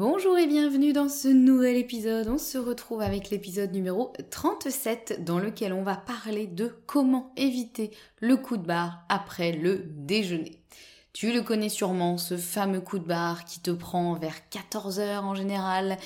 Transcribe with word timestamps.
Bonjour 0.00 0.38
et 0.38 0.46
bienvenue 0.46 0.92
dans 0.92 1.08
ce 1.08 1.26
nouvel 1.26 1.74
épisode. 1.74 2.28
On 2.28 2.38
se 2.38 2.56
retrouve 2.56 3.00
avec 3.00 3.30
l'épisode 3.30 3.72
numéro 3.72 4.12
37 4.30 5.24
dans 5.24 5.40
lequel 5.40 5.72
on 5.72 5.82
va 5.82 5.96
parler 5.96 6.46
de 6.46 6.72
comment 6.86 7.32
éviter 7.36 7.90
le 8.20 8.36
coup 8.36 8.58
de 8.58 8.64
barre 8.64 9.04
après 9.08 9.50
le 9.50 9.86
déjeuner. 9.96 10.60
Tu 11.18 11.32
le 11.32 11.42
connais 11.42 11.68
sûrement, 11.68 12.16
ce 12.16 12.36
fameux 12.36 12.80
coup 12.80 13.00
de 13.00 13.04
barre 13.04 13.44
qui 13.44 13.58
te 13.58 13.72
prend 13.72 14.14
vers 14.14 14.36
14h 14.52 15.18
en 15.18 15.34
général. 15.34 15.98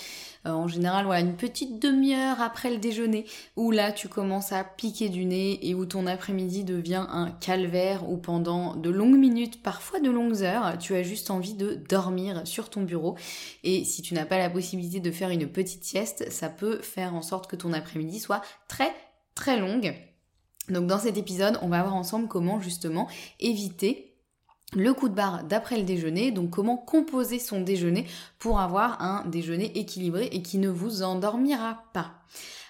Euh, 0.47 0.53
en 0.53 0.69
général, 0.69 1.05
voilà, 1.05 1.21
une 1.21 1.37
petite 1.37 1.83
demi-heure 1.83 2.41
après 2.41 2.71
le 2.71 2.79
déjeuner, 2.79 3.27
où 3.57 3.73
là 3.73 3.93
tu 3.93 4.09
commences 4.09 4.53
à 4.53 4.65
piquer 4.65 5.11
du 5.11 5.27
nez 5.27 5.69
et 5.69 5.75
où 5.75 5.85
ton 5.85 6.07
après-midi 6.07 6.65
devient 6.65 7.05
un 7.11 7.31
calvaire, 7.31 8.09
où 8.09 8.17
pendant 8.17 8.75
de 8.75 8.89
longues 8.89 9.19
minutes, 9.19 9.63
parfois 9.63 10.01
de 10.01 10.11
longues 10.11 10.45
heures, 10.45 10.79
tu 10.79 10.95
as 10.95 11.03
juste 11.03 11.31
envie 11.31 11.53
de 11.53 11.75
dormir 11.75 12.47
sur 12.47 12.71
ton 12.71 12.81
bureau. 12.81 13.19
Et 13.65 13.85
si 13.85 14.01
tu 14.01 14.15
n'as 14.15 14.25
pas 14.25 14.39
la 14.39 14.49
possibilité 14.49 15.01
de 15.01 15.11
faire 15.11 15.29
une 15.29 15.47
petite 15.47 15.85
sieste, 15.85 16.33
ça 16.33 16.49
peut 16.49 16.81
faire 16.81 17.15
en 17.15 17.21
sorte 17.21 17.51
que 17.51 17.57
ton 17.57 17.75
après-midi 17.75 18.19
soit 18.19 18.41
très 18.67 18.95
très 19.35 19.61
longue. 19.61 19.95
Donc 20.71 20.87
dans 20.87 21.01
cet 21.01 21.19
épisode, 21.19 21.59
on 21.61 21.69
va 21.69 21.83
voir 21.83 21.97
ensemble 21.97 22.29
comment 22.29 22.61
justement 22.61 23.09
éviter 23.41 24.12
le 24.75 24.95
coup 24.95 25.09
de 25.09 25.15
barre 25.15 25.45
d'après 25.45 25.77
le 25.77 25.84
déjeuner, 25.84 26.31
donc 26.31 26.51
comment 26.51 26.77
composer 26.77 27.39
son 27.39 27.61
déjeuner 27.61 28.06
pour 28.39 28.61
avoir 28.61 29.03
un 29.03 29.25
déjeuner 29.27 29.78
équilibré 29.78 30.27
et 30.33 30.42
qui 30.42 30.59
ne 30.59 30.69
vous 30.69 31.03
endormira 31.03 31.84
pas? 31.92 32.12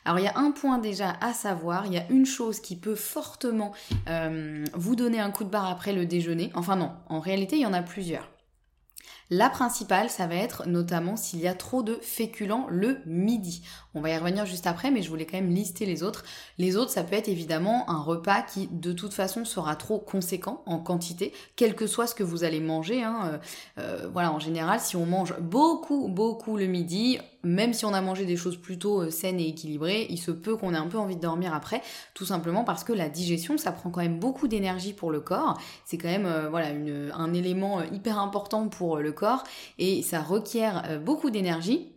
Alors 0.05 0.19
il 0.19 0.25
y 0.25 0.28
a 0.28 0.36
un 0.36 0.50
point 0.50 0.78
déjà 0.78 1.17
à 1.20 1.33
savoir, 1.33 1.86
il 1.86 1.92
y 1.92 1.98
a 1.98 2.08
une 2.11 2.27
chose 2.27 2.61
qui 2.61 2.77
peut 2.77 2.97
fortement 2.97 3.73
euh, 4.08 4.64
vous 4.75 4.97
donner 4.97 5.20
un 5.20 5.30
coup 5.30 5.45
de 5.45 5.50
barre 5.50 5.70
après 5.70 5.92
le 5.92 6.06
déjeuner. 6.06 6.50
Enfin 6.55 6.77
non, 6.77 6.91
en 7.08 7.20
réalité 7.20 7.56
il 7.56 7.62
y 7.62 7.67
en 7.67 7.73
a 7.73 7.83
plusieurs. 7.83 8.28
La 9.30 9.48
principale, 9.48 10.11
ça 10.11 10.27
va 10.27 10.34
être 10.34 10.69
notamment 10.69 11.17
s'il 11.17 11.41
y 11.41 11.48
a 11.48 11.55
trop 11.55 11.83
de 11.83 11.98
féculents 12.03 12.67
le 12.69 12.98
midi. 13.06 13.62
On 13.95 14.01
va 14.01 14.09
y 14.09 14.17
revenir 14.17 14.47
juste 14.47 14.67
après, 14.67 14.91
mais 14.91 15.03
je 15.03 15.11
voulais 15.11 15.27
quand 15.27 15.37
même 15.37 15.53
lister 15.53 15.85
les 15.85 16.03
autres. 16.03 16.25
Les 16.57 16.77
autres, 16.77 16.91
ça 16.91 17.05
peut 17.05 17.15
être 17.15 17.29
évidemment 17.29 17.89
un 17.91 18.01
repas 18.01 18.41
qui 18.41 18.69
de 18.71 18.93
toute 18.93 19.12
façon 19.12 19.45
sera 19.45 19.77
trop 19.77 19.98
conséquent 19.98 20.62
en 20.65 20.79
quantité, 20.79 21.33
quel 21.57 21.75
que 21.75 21.87
soit 21.87 22.07
ce 22.07 22.15
que 22.15 22.23
vous 22.23 22.43
allez 22.45 22.61
manger. 22.61 23.03
Hein. 23.03 23.20
Euh, 23.25 23.39
euh, 23.79 24.09
voilà, 24.11 24.33
en 24.33 24.39
général, 24.39 24.81
si 24.81 24.97
on 24.97 25.05
mange 25.05 25.39
beaucoup, 25.41 26.08
beaucoup 26.08 26.57
le 26.57 26.67
midi, 26.67 27.19
même 27.42 27.75
si 27.75 27.85
on 27.85 27.92
a 27.92 28.01
mangé 28.01 28.25
des 28.25 28.36
choses 28.36 28.57
plutôt 28.57 29.02
euh, 29.02 29.11
saines 29.11 29.41
et 29.41 29.48
équilibrées, 29.48 30.07
il 30.08 30.19
se 30.19 30.31
peut 30.31 30.57
qu'on 30.57 30.73
ait 30.73 30.79
un 30.79 30.89
peu 30.89 30.98
envie 30.98 31.17
de 31.17 31.20
dormir 31.20 31.52
après, 31.52 31.83
tout 32.14 32.25
simplement 32.25 32.64
parce 32.64 32.85
que 32.85 32.95
la 32.95 33.11
digestion, 33.11 33.58
ça 33.58 33.73
prend 33.73 33.91
quand 33.91 34.01
même 34.01 34.19
beaucoup 34.19 34.48
d'énergie 34.48 34.95
pour 34.95 35.11
le 35.11 35.20
corps. 35.20 35.61
C'est 35.85 35.98
quand 35.98 36.08
même 36.08 36.48
voilà 36.51 36.69
un 37.14 37.35
élément 37.35 37.83
hyper 37.83 38.19
important 38.19 38.69
pour 38.69 38.98
le 38.98 39.13
corps 39.13 39.45
et 39.79 40.02
ça 40.02 40.23
requiert 40.23 41.01
beaucoup 41.05 41.31
d'énergie. 41.31 41.92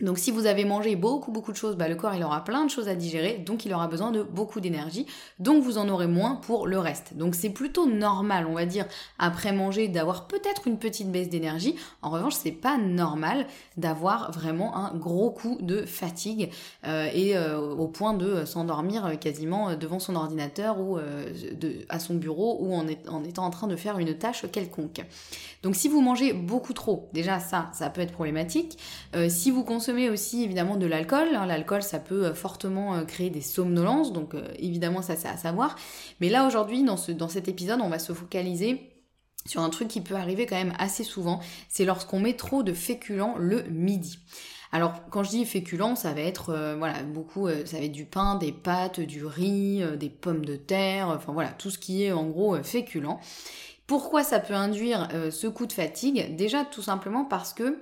Donc 0.00 0.18
si 0.18 0.32
vous 0.32 0.46
avez 0.46 0.64
mangé 0.64 0.96
beaucoup 0.96 1.30
beaucoup 1.30 1.52
de 1.52 1.56
choses, 1.56 1.76
bah, 1.76 1.88
le 1.88 1.94
corps 1.94 2.14
il 2.16 2.24
aura 2.24 2.42
plein 2.42 2.64
de 2.64 2.70
choses 2.70 2.88
à 2.88 2.96
digérer, 2.96 3.38
donc 3.38 3.64
il 3.64 3.72
aura 3.72 3.86
besoin 3.86 4.10
de 4.10 4.24
beaucoup 4.24 4.58
d'énergie, 4.58 5.06
donc 5.38 5.62
vous 5.62 5.78
en 5.78 5.88
aurez 5.88 6.08
moins 6.08 6.34
pour 6.34 6.66
le 6.66 6.80
reste. 6.80 7.16
Donc 7.16 7.36
c'est 7.36 7.50
plutôt 7.50 7.86
normal, 7.86 8.46
on 8.48 8.54
va 8.54 8.66
dire, 8.66 8.86
après 9.20 9.52
manger 9.52 9.86
d'avoir 9.86 10.26
peut-être 10.26 10.66
une 10.66 10.78
petite 10.78 11.12
baisse 11.12 11.28
d'énergie. 11.28 11.76
En 12.02 12.10
revanche, 12.10 12.34
c'est 12.34 12.50
pas 12.50 12.76
normal 12.76 13.46
d'avoir 13.76 14.32
vraiment 14.32 14.76
un 14.76 14.92
gros 14.96 15.30
coup 15.30 15.58
de 15.60 15.84
fatigue 15.86 16.50
euh, 16.86 17.08
et 17.14 17.36
euh, 17.36 17.60
au 17.60 17.86
point 17.86 18.14
de 18.14 18.44
s'endormir 18.44 19.16
quasiment 19.20 19.76
devant 19.76 20.00
son 20.00 20.16
ordinateur 20.16 20.80
ou 20.80 20.98
euh, 20.98 21.32
à 21.88 22.00
son 22.00 22.14
bureau 22.14 22.58
ou 22.60 22.74
en, 22.74 22.86
en 23.08 23.22
étant 23.22 23.44
en 23.44 23.50
train 23.50 23.68
de 23.68 23.76
faire 23.76 24.00
une 24.00 24.18
tâche 24.18 24.44
quelconque. 24.50 25.04
Donc 25.62 25.76
si 25.76 25.88
vous 25.88 26.00
mangez 26.00 26.32
beaucoup 26.32 26.72
trop, 26.72 27.08
déjà 27.12 27.38
ça, 27.38 27.70
ça 27.72 27.90
peut 27.90 28.00
être 28.00 28.12
problématique. 28.12 28.76
si 29.28 29.50
vous 29.50 29.62
consommez 29.62 29.83
aussi 29.92 30.42
évidemment 30.42 30.76
de 30.76 30.86
l'alcool. 30.86 31.28
Hein. 31.34 31.46
L'alcool, 31.46 31.82
ça 31.82 31.98
peut 31.98 32.26
euh, 32.26 32.34
fortement 32.34 32.94
euh, 32.94 33.04
créer 33.04 33.30
des 33.30 33.40
somnolences, 33.40 34.12
donc 34.12 34.34
euh, 34.34 34.48
évidemment 34.58 35.02
ça 35.02 35.16
c'est 35.16 35.28
à 35.28 35.36
savoir. 35.36 35.76
Mais 36.20 36.28
là 36.28 36.46
aujourd'hui, 36.46 36.82
dans, 36.82 36.96
ce, 36.96 37.12
dans 37.12 37.28
cet 37.28 37.48
épisode, 37.48 37.80
on 37.82 37.88
va 37.88 37.98
se 37.98 38.12
focaliser 38.12 38.90
sur 39.46 39.60
un 39.60 39.70
truc 39.70 39.88
qui 39.88 40.00
peut 40.00 40.14
arriver 40.14 40.46
quand 40.46 40.56
même 40.56 40.72
assez 40.78 41.04
souvent, 41.04 41.40
c'est 41.68 41.84
lorsqu'on 41.84 42.18
met 42.18 42.32
trop 42.34 42.62
de 42.62 42.72
féculents 42.72 43.34
le 43.38 43.62
midi. 43.64 44.18
Alors 44.72 44.94
quand 45.10 45.22
je 45.22 45.30
dis 45.30 45.44
féculents, 45.44 45.96
ça 45.96 46.14
va 46.14 46.22
être 46.22 46.74
voilà 46.78 47.02
beaucoup, 47.02 47.48
ça 47.48 47.76
va 47.76 47.84
être 47.84 47.92
du 47.92 48.06
pain, 48.06 48.36
des 48.36 48.52
pâtes, 48.52 49.00
du 49.00 49.24
riz, 49.24 49.84
des 50.00 50.08
pommes 50.08 50.46
de 50.46 50.56
terre, 50.56 51.08
enfin 51.08 51.32
voilà 51.32 51.50
tout 51.50 51.70
ce 51.70 51.78
qui 51.78 52.04
est 52.04 52.10
en 52.10 52.24
gros 52.24 52.56
féculent. 52.62 53.18
Pourquoi 53.86 54.24
ça 54.24 54.40
peut 54.40 54.54
induire 54.54 55.08
ce 55.30 55.46
coup 55.46 55.66
de 55.66 55.74
fatigue? 55.74 56.34
Déjà 56.36 56.64
tout 56.64 56.82
simplement 56.82 57.26
parce 57.26 57.52
que 57.52 57.78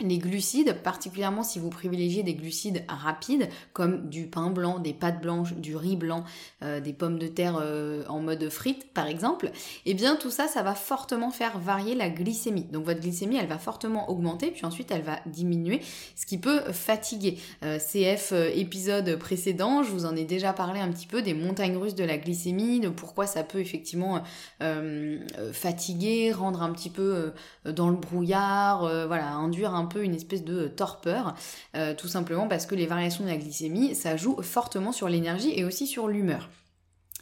les 0.00 0.18
glucides, 0.18 0.74
particulièrement 0.82 1.42
si 1.42 1.58
vous 1.58 1.70
privilégiez 1.70 2.22
des 2.22 2.34
glucides 2.34 2.84
rapides, 2.88 3.48
comme 3.72 4.08
du 4.08 4.26
pain 4.26 4.50
blanc, 4.50 4.78
des 4.78 4.92
pâtes 4.92 5.20
blanches, 5.20 5.54
du 5.54 5.76
riz 5.76 5.96
blanc, 5.96 6.24
euh, 6.62 6.80
des 6.80 6.92
pommes 6.92 7.18
de 7.18 7.26
terre 7.26 7.58
euh, 7.60 8.04
en 8.08 8.20
mode 8.20 8.48
frite 8.48 8.92
par 8.92 9.06
exemple, 9.06 9.50
eh 9.86 9.94
bien 9.94 10.16
tout 10.16 10.30
ça, 10.30 10.48
ça 10.48 10.62
va 10.62 10.74
fortement 10.74 11.30
faire 11.30 11.58
varier 11.58 11.94
la 11.94 12.08
glycémie. 12.08 12.64
Donc 12.64 12.84
votre 12.84 13.00
glycémie, 13.00 13.36
elle 13.36 13.46
va 13.46 13.58
fortement 13.58 14.10
augmenter, 14.10 14.50
puis 14.50 14.64
ensuite 14.64 14.90
elle 14.90 15.02
va 15.02 15.18
diminuer, 15.26 15.80
ce 16.16 16.26
qui 16.26 16.38
peut 16.38 16.60
fatiguer. 16.72 17.38
Euh, 17.62 17.78
CF 17.78 18.32
épisode 18.54 19.16
précédent, 19.16 19.82
je 19.82 19.90
vous 19.90 20.06
en 20.06 20.16
ai 20.16 20.24
déjà 20.24 20.52
parlé 20.52 20.80
un 20.80 20.90
petit 20.90 21.06
peu 21.06 21.22
des 21.22 21.34
montagnes 21.34 21.76
russes 21.76 21.94
de 21.94 22.04
la 22.04 22.18
glycémie, 22.18 22.80
de 22.80 22.88
pourquoi 22.88 23.26
ça 23.26 23.42
peut 23.42 23.60
effectivement 23.60 24.22
fatiguer, 25.52 26.32
rendre 26.32 26.62
un 26.62 26.72
petit 26.72 26.90
peu 26.90 27.32
dans 27.64 27.88
le 27.88 27.96
brouillard, 27.96 28.80
voilà, 29.06 29.32
induire 29.32 29.74
un 29.74 29.86
peu 29.90 30.02
une 30.02 30.14
espèce 30.14 30.44
de 30.44 30.68
torpeur, 30.68 31.34
euh, 31.76 31.94
tout 31.94 32.08
simplement 32.08 32.48
parce 32.48 32.64
que 32.64 32.74
les 32.74 32.86
variations 32.86 33.24
de 33.24 33.28
la 33.28 33.36
glycémie, 33.36 33.94
ça 33.94 34.16
joue 34.16 34.40
fortement 34.42 34.92
sur 34.92 35.08
l'énergie 35.08 35.52
et 35.54 35.64
aussi 35.64 35.86
sur 35.86 36.08
l'humeur. 36.08 36.48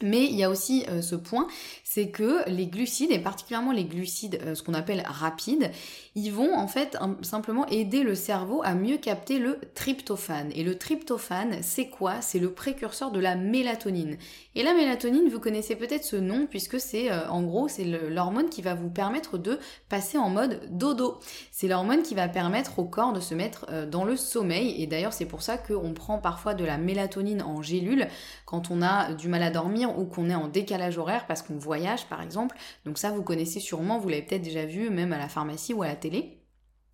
Mais 0.01 0.25
il 0.25 0.35
y 0.35 0.43
a 0.43 0.49
aussi 0.49 0.85
euh, 0.89 1.01
ce 1.01 1.15
point, 1.15 1.47
c'est 1.83 2.09
que 2.09 2.49
les 2.49 2.67
glucides, 2.67 3.11
et 3.11 3.19
particulièrement 3.19 3.71
les 3.71 3.85
glucides, 3.85 4.39
euh, 4.43 4.55
ce 4.55 4.63
qu'on 4.63 4.73
appelle 4.73 5.03
rapides, 5.05 5.71
ils 6.19 6.31
vont 6.31 6.53
en 6.53 6.67
fait 6.67 6.97
simplement 7.21 7.65
aider 7.67 8.03
le 8.03 8.13
cerveau 8.13 8.61
à 8.63 8.73
mieux 8.73 8.97
capter 8.97 9.39
le 9.39 9.59
tryptophane. 9.73 10.51
Et 10.53 10.63
le 10.63 10.77
tryptophane, 10.77 11.59
c'est 11.61 11.87
quoi? 11.87 12.21
C'est 12.21 12.39
le 12.39 12.51
précurseur 12.51 13.11
de 13.11 13.19
la 13.19 13.35
mélatonine. 13.35 14.17
Et 14.55 14.63
la 14.63 14.73
mélatonine, 14.73 15.29
vous 15.29 15.39
connaissez 15.39 15.75
peut-être 15.75 16.03
ce 16.03 16.17
nom 16.17 16.45
puisque 16.45 16.79
c'est 16.79 17.09
euh, 17.09 17.29
en 17.29 17.43
gros 17.43 17.69
c'est 17.69 17.85
l'hormone 17.85 18.49
qui 18.49 18.61
va 18.61 18.73
vous 18.73 18.89
permettre 18.89 19.37
de 19.37 19.59
passer 19.87 20.17
en 20.17 20.29
mode 20.29 20.61
dodo. 20.69 21.19
C'est 21.51 21.67
l'hormone 21.67 22.01
qui 22.01 22.15
va 22.15 22.27
permettre 22.27 22.79
au 22.79 22.85
corps 22.85 23.13
de 23.13 23.21
se 23.21 23.33
mettre 23.33 23.65
dans 23.87 24.03
le 24.03 24.17
sommeil. 24.17 24.81
Et 24.81 24.87
d'ailleurs 24.87 25.13
c'est 25.13 25.25
pour 25.25 25.41
ça 25.41 25.57
qu'on 25.57 25.93
prend 25.93 26.17
parfois 26.17 26.53
de 26.53 26.65
la 26.65 26.77
mélatonine 26.77 27.41
en 27.41 27.61
gélule 27.61 28.07
quand 28.45 28.71
on 28.71 28.81
a 28.81 29.13
du 29.13 29.29
mal 29.29 29.43
à 29.43 29.51
dormir 29.51 29.97
ou 29.97 30.05
qu'on 30.05 30.29
est 30.29 30.35
en 30.35 30.47
décalage 30.47 30.97
horaire 30.97 31.25
parce 31.27 31.41
qu'on 31.41 31.57
voyage 31.57 32.07
par 32.07 32.21
exemple. 32.21 32.57
Donc 32.85 32.97
ça 32.97 33.11
vous 33.11 33.23
connaissez 33.23 33.59
sûrement, 33.59 33.99
vous 33.99 34.09
l'avez 34.09 34.23
peut-être 34.23 34.41
déjà 34.41 34.65
vu 34.65 34.89
même 34.89 35.13
à 35.13 35.17
la 35.17 35.29
pharmacie 35.29 35.73
ou 35.73 35.83
à 35.83 35.87
la 35.87 35.95
télé 35.95 36.08
télé. 36.09 36.38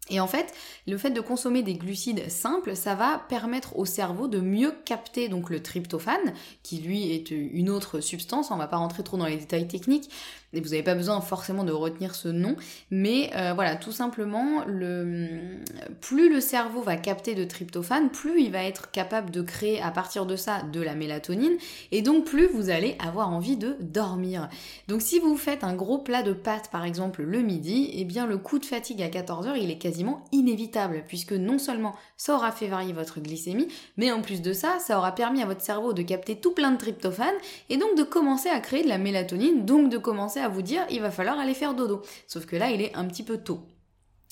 Et 0.10 0.20
en 0.20 0.28
fait, 0.28 0.54
le 0.88 0.98
fait 0.98 1.10
de 1.10 1.22
consommer 1.22 1.64
des 1.64 1.74
glucides 1.74 2.30
simples, 2.30 2.76
ça 2.76 2.94
va 2.94 3.24
permettre 3.28 3.78
au 3.78 3.86
cerveau 3.86 4.28
de 4.28 4.40
mieux 4.40 4.74
capter 4.86 5.30
donc 5.30 5.50
le 5.50 5.64
tryptophane, 5.64 6.34
qui 6.62 6.78
lui 6.78 7.12
est 7.12 7.32
une 7.32 7.72
autre 7.72 8.02
substance. 8.02 8.52
On 8.52 8.58
va 8.58 8.68
pas 8.68 8.78
rentrer 8.78 9.04
trop 9.04 9.18
dans 9.18 9.26
les 9.26 9.38
détails 9.38 9.68
techniques, 9.68 10.12
et 10.54 10.62
vous 10.62 10.70
n'avez 10.70 10.84
pas 10.84 10.96
besoin 10.96 11.22
forcément 11.22 11.64
de 11.64 11.72
retenir 11.72 12.14
ce 12.16 12.28
nom, 12.28 12.56
mais 12.92 13.32
euh, 13.36 13.54
voilà, 13.54 13.76
tout 13.76 13.92
simplement, 13.92 14.64
le, 14.68 15.58
plus 16.02 16.30
le 16.30 16.40
cerveau 16.40 16.82
va 16.82 16.98
capter 16.98 17.34
de 17.34 17.44
tryptophane, 17.44 18.10
plus 18.10 18.42
il 18.42 18.52
va 18.52 18.64
être 18.64 18.92
capable 18.92 19.32
de 19.32 19.42
créer 19.42 19.82
à 19.82 19.92
partir 19.92 20.26
de 20.26 20.36
ça 20.36 20.62
de 20.62 20.82
la 20.82 20.96
mélatonine, 20.96 21.58
et 21.92 22.02
donc 22.02 22.26
plus 22.26 22.48
vous 22.48 22.70
allez 22.70 22.96
avoir 23.06 23.30
envie 23.30 23.58
de 23.58 23.76
dormir. 23.80 24.50
Donc 24.88 25.02
si 25.02 25.20
vous 25.20 25.36
faites 25.36 25.64
un 25.64 25.74
gros 25.74 25.98
plat 25.98 26.22
de 26.22 26.34
pâtes 26.34 26.70
par 26.72 26.86
exemple 26.86 27.24
le 27.24 27.42
midi, 27.42 27.90
eh 27.94 28.06
bien 28.06 28.28
le 28.28 28.38
coup 28.38 28.60
de 28.60 28.66
fatigue 28.66 29.02
à 29.02 29.10
14h 29.10 29.58
il 29.58 29.72
est 29.72 29.78
quasi 29.78 29.95
inévitable, 30.32 31.04
puisque 31.08 31.34
non 31.34 31.60
seulement 31.60 31.96
ça 32.18 32.36
aura 32.36 32.52
fait 32.52 32.68
varier 32.68 32.94
votre 32.94 33.20
glycémie, 33.20 33.68
mais 33.98 34.12
en 34.12 34.22
plus 34.22 34.42
de 34.42 34.54
ça, 34.54 34.80
ça 34.80 34.98
aura 34.98 35.14
permis 35.14 35.42
à 35.42 35.46
votre 35.46 35.62
cerveau 35.62 35.94
de 35.94 36.02
capter 36.02 36.36
tout 36.36 36.52
plein 36.52 36.72
de 36.72 36.78
tryptophane, 36.78 37.36
et 37.70 37.78
donc 37.78 37.96
de 37.98 38.04
commencer 38.04 38.50
à 38.50 38.60
créer 38.60 38.84
de 38.84 38.90
la 38.90 38.98
mélatonine, 38.98 39.66
donc 39.66 39.90
de 39.90 39.98
commencer 39.98 40.40
à 40.40 40.50
vous 40.50 40.62
dire 40.62 40.86
il 40.90 41.02
va 41.02 41.12
falloir 41.12 41.40
aller 41.40 41.54
faire 41.54 41.74
dodo. 41.74 42.02
Sauf 42.28 42.46
que 42.46 42.56
là, 42.56 42.72
il 42.72 42.82
est 42.82 42.96
un 42.96 43.06
petit 43.06 43.24
peu 43.24 43.38
tôt. 43.38 43.62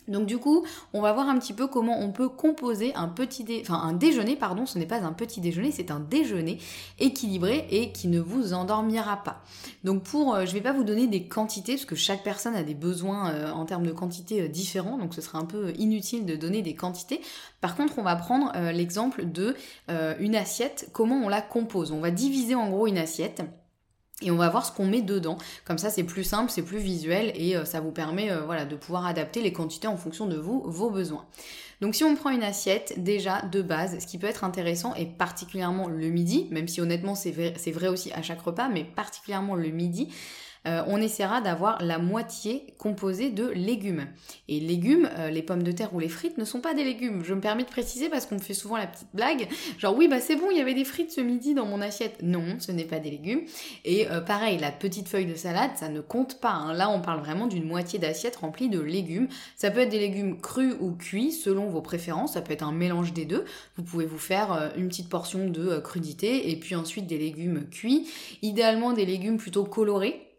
Donc 0.07 0.25
du 0.25 0.37
coup, 0.37 0.65
on 0.93 1.01
va 1.01 1.13
voir 1.13 1.29
un 1.29 1.37
petit 1.39 1.53
peu 1.53 1.67
comment 1.67 1.99
on 1.99 2.11
peut 2.11 2.29
composer 2.29 2.93
un 2.95 3.07
petit 3.07 3.45
enfin 3.61 3.75
un 3.75 3.93
déjeuner, 3.93 4.35
pardon, 4.35 4.65
ce 4.65 4.77
n'est 4.77 4.85
pas 4.85 5.01
un 5.01 5.13
petit 5.13 5.41
déjeuner, 5.41 5.71
c'est 5.71 5.91
un 5.91 5.99
déjeuner 5.99 6.59
équilibré 6.99 7.67
et 7.71 7.91
qui 7.91 8.07
ne 8.07 8.19
vous 8.19 8.53
endormira 8.53 9.23
pas. 9.23 9.43
Donc 9.83 10.03
pour, 10.03 10.35
euh, 10.35 10.45
je 10.45 10.53
vais 10.53 10.61
pas 10.61 10.73
vous 10.73 10.83
donner 10.83 11.07
des 11.07 11.27
quantités 11.27 11.73
parce 11.73 11.85
que 11.85 11.95
chaque 11.95 12.23
personne 12.23 12.55
a 12.55 12.63
des 12.63 12.73
besoins 12.73 13.31
euh, 13.31 13.51
en 13.51 13.65
termes 13.65 13.85
de 13.85 13.91
quantité 13.91 14.41
euh, 14.41 14.47
différents, 14.47 14.97
donc 14.97 15.13
ce 15.13 15.21
sera 15.21 15.39
un 15.39 15.45
peu 15.45 15.73
inutile 15.77 16.25
de 16.25 16.35
donner 16.35 16.61
des 16.61 16.75
quantités. 16.75 17.21
Par 17.61 17.75
contre, 17.75 17.97
on 17.97 18.03
va 18.03 18.15
prendre 18.15 18.51
l'exemple 18.73 19.25
de 19.25 19.55
une 20.19 20.35
assiette, 20.35 20.89
comment 20.91 21.15
on 21.15 21.29
la 21.29 21.41
compose? 21.41 21.93
On 21.93 22.01
va 22.01 22.11
diviser 22.11 22.55
en 22.55 22.69
gros 22.69 22.87
une 22.87 22.97
assiette 22.97 23.41
et 24.23 24.31
on 24.31 24.37
va 24.37 24.49
voir 24.49 24.65
ce 24.65 24.71
qu'on 24.71 24.87
met 24.87 25.01
dedans. 25.01 25.37
Comme 25.65 25.77
ça, 25.77 25.89
c'est 25.89 26.03
plus 26.03 26.23
simple, 26.23 26.51
c'est 26.51 26.63
plus 26.63 26.79
visuel 26.79 27.31
et 27.35 27.55
euh, 27.55 27.65
ça 27.65 27.79
vous 27.81 27.91
permet 27.91 28.31
euh, 28.31 28.41
voilà, 28.41 28.65
de 28.65 28.75
pouvoir 28.75 29.05
adapter 29.05 29.41
les 29.41 29.53
quantités 29.53 29.87
en 29.87 29.97
fonction 29.97 30.25
de 30.25 30.37
vous, 30.37 30.63
vos 30.65 30.89
besoins. 30.89 31.25
Donc 31.81 31.95
si 31.95 32.03
on 32.03 32.15
prend 32.15 32.29
une 32.29 32.43
assiette, 32.43 33.03
déjà 33.03 33.41
de 33.41 33.61
base, 33.61 33.99
ce 33.99 34.07
qui 34.07 34.17
peut 34.17 34.27
être 34.27 34.43
intéressant, 34.43 34.95
et 34.95 35.05
particulièrement 35.05 35.89
le 35.89 36.07
midi, 36.07 36.47
même 36.49 36.67
si 36.67 36.79
honnêtement 36.79 37.13
c'est 37.13 37.31
vrai, 37.31 37.53
vrai 37.73 37.87
aussi 37.89 38.11
à 38.13 38.21
chaque 38.21 38.41
repas, 38.41 38.69
mais 38.69 38.85
particulièrement 38.85 39.55
le 39.55 39.67
midi, 39.69 40.07
euh, 40.65 40.81
on 40.87 41.01
essaiera 41.01 41.41
d'avoir 41.41 41.81
la 41.81 41.97
moitié 41.97 42.67
composée 42.77 43.29
de 43.29 43.49
légumes. 43.49 44.07
Et 44.47 44.59
légumes, 44.59 45.09
euh, 45.17 45.29
les 45.29 45.41
pommes 45.41 45.63
de 45.63 45.71
terre 45.71 45.93
ou 45.93 45.99
les 45.99 46.07
frites 46.07 46.37
ne 46.37 46.45
sont 46.45 46.61
pas 46.61 46.73
des 46.73 46.83
légumes. 46.83 47.23
Je 47.23 47.33
me 47.33 47.41
permets 47.41 47.63
de 47.63 47.69
préciser 47.69 48.09
parce 48.09 48.25
qu'on 48.25 48.35
me 48.35 48.39
fait 48.39 48.53
souvent 48.53 48.77
la 48.77 48.87
petite 48.87 49.09
blague, 49.13 49.47
genre 49.77 49.95
oui 49.95 50.07
bah 50.07 50.19
c'est 50.19 50.35
bon, 50.35 50.47
il 50.51 50.57
y 50.57 50.61
avait 50.61 50.73
des 50.73 50.85
frites 50.85 51.11
ce 51.11 51.21
midi 51.21 51.53
dans 51.53 51.65
mon 51.65 51.81
assiette. 51.81 52.21
Non, 52.21 52.43
ce 52.59 52.71
n'est 52.71 52.85
pas 52.85 52.99
des 52.99 53.11
légumes. 53.11 53.41
Et 53.83 54.09
euh, 54.09 54.21
pareil, 54.21 54.57
la 54.57 54.71
petite 54.71 55.09
feuille 55.09 55.25
de 55.25 55.35
salade, 55.35 55.71
ça 55.75 55.89
ne 55.89 55.99
compte 55.99 56.39
pas. 56.39 56.51
Hein. 56.51 56.73
Là, 56.73 56.89
on 56.89 57.01
parle 57.01 57.19
vraiment 57.19 57.47
d'une 57.47 57.65
moitié 57.65 57.99
d'assiette 57.99 58.37
remplie 58.37 58.69
de 58.69 58.79
légumes. 58.79 59.27
Ça 59.55 59.69
peut 59.69 59.81
être 59.81 59.89
des 59.89 59.99
légumes 59.99 60.39
crus 60.39 60.75
ou 60.79 60.91
cuits 60.91 61.31
selon 61.31 61.69
vos 61.69 61.81
préférences. 61.81 62.33
Ça 62.33 62.41
peut 62.41 62.53
être 62.53 62.63
un 62.63 62.71
mélange 62.71 63.13
des 63.13 63.25
deux. 63.25 63.43
Vous 63.75 63.83
pouvez 63.83 64.05
vous 64.05 64.17
faire 64.17 64.71
une 64.77 64.87
petite 64.87 65.09
portion 65.09 65.47
de 65.47 65.79
crudité 65.79 66.51
et 66.51 66.55
puis 66.55 66.75
ensuite 66.75 67.07
des 67.07 67.17
légumes 67.17 67.67
cuits. 67.69 68.07
Idéalement 68.41 68.93
des 68.93 69.05
légumes 69.05 69.37
plutôt 69.37 69.65
colorés 69.65 70.32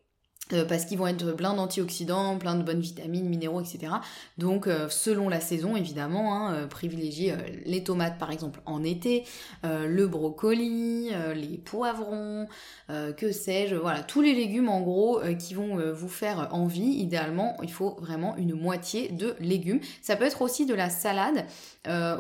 euh, 0.53 0.65
parce 0.67 0.85
qu'ils 0.85 0.99
vont 0.99 1.07
être 1.07 1.33
plein 1.33 1.55
d'antioxydants, 1.55 2.37
plein 2.37 2.55
de 2.55 2.63
bonnes 2.63 2.81
vitamines, 2.81 3.27
minéraux, 3.29 3.63
etc. 3.63 3.95
Donc 4.37 4.67
euh, 4.67 4.89
selon 4.91 5.31
la 5.31 5.41
saison 5.41 5.75
évidemment, 5.75 6.35
hein, 6.35 6.55
euh, 6.55 6.67
privilégiez 6.67 7.35
les 7.65 7.83
tomates 7.83 8.19
par 8.19 8.31
exemple 8.31 8.61
en 8.67 8.85
été, 8.85 9.25
le 9.63 10.07
brocoli, 10.07 11.11
les 11.35 11.59
poivrons, 11.59 12.47
que 12.89 13.33
sais-je, 13.33 13.75
voilà, 13.77 14.03
tous 14.03 14.21
les 14.21 14.35
légumes 14.35 14.69
en 14.69 14.81
gros 14.81 15.21
qui 15.39 15.55
vont 15.55 15.79
vous 15.93 16.09
faire 16.09 16.49
envie, 16.53 16.83
idéalement 16.83 17.57
il 17.63 17.73
faut 17.73 17.97
vraiment 18.01 18.37
une 18.37 18.55
moitié 18.55 19.09
de 19.09 19.35
légumes. 19.41 19.81
Ça 20.03 20.17
peut 20.17 20.25
être 20.25 20.43
aussi 20.43 20.67
de 20.67 20.75
la 20.75 20.91
salade 20.91 21.47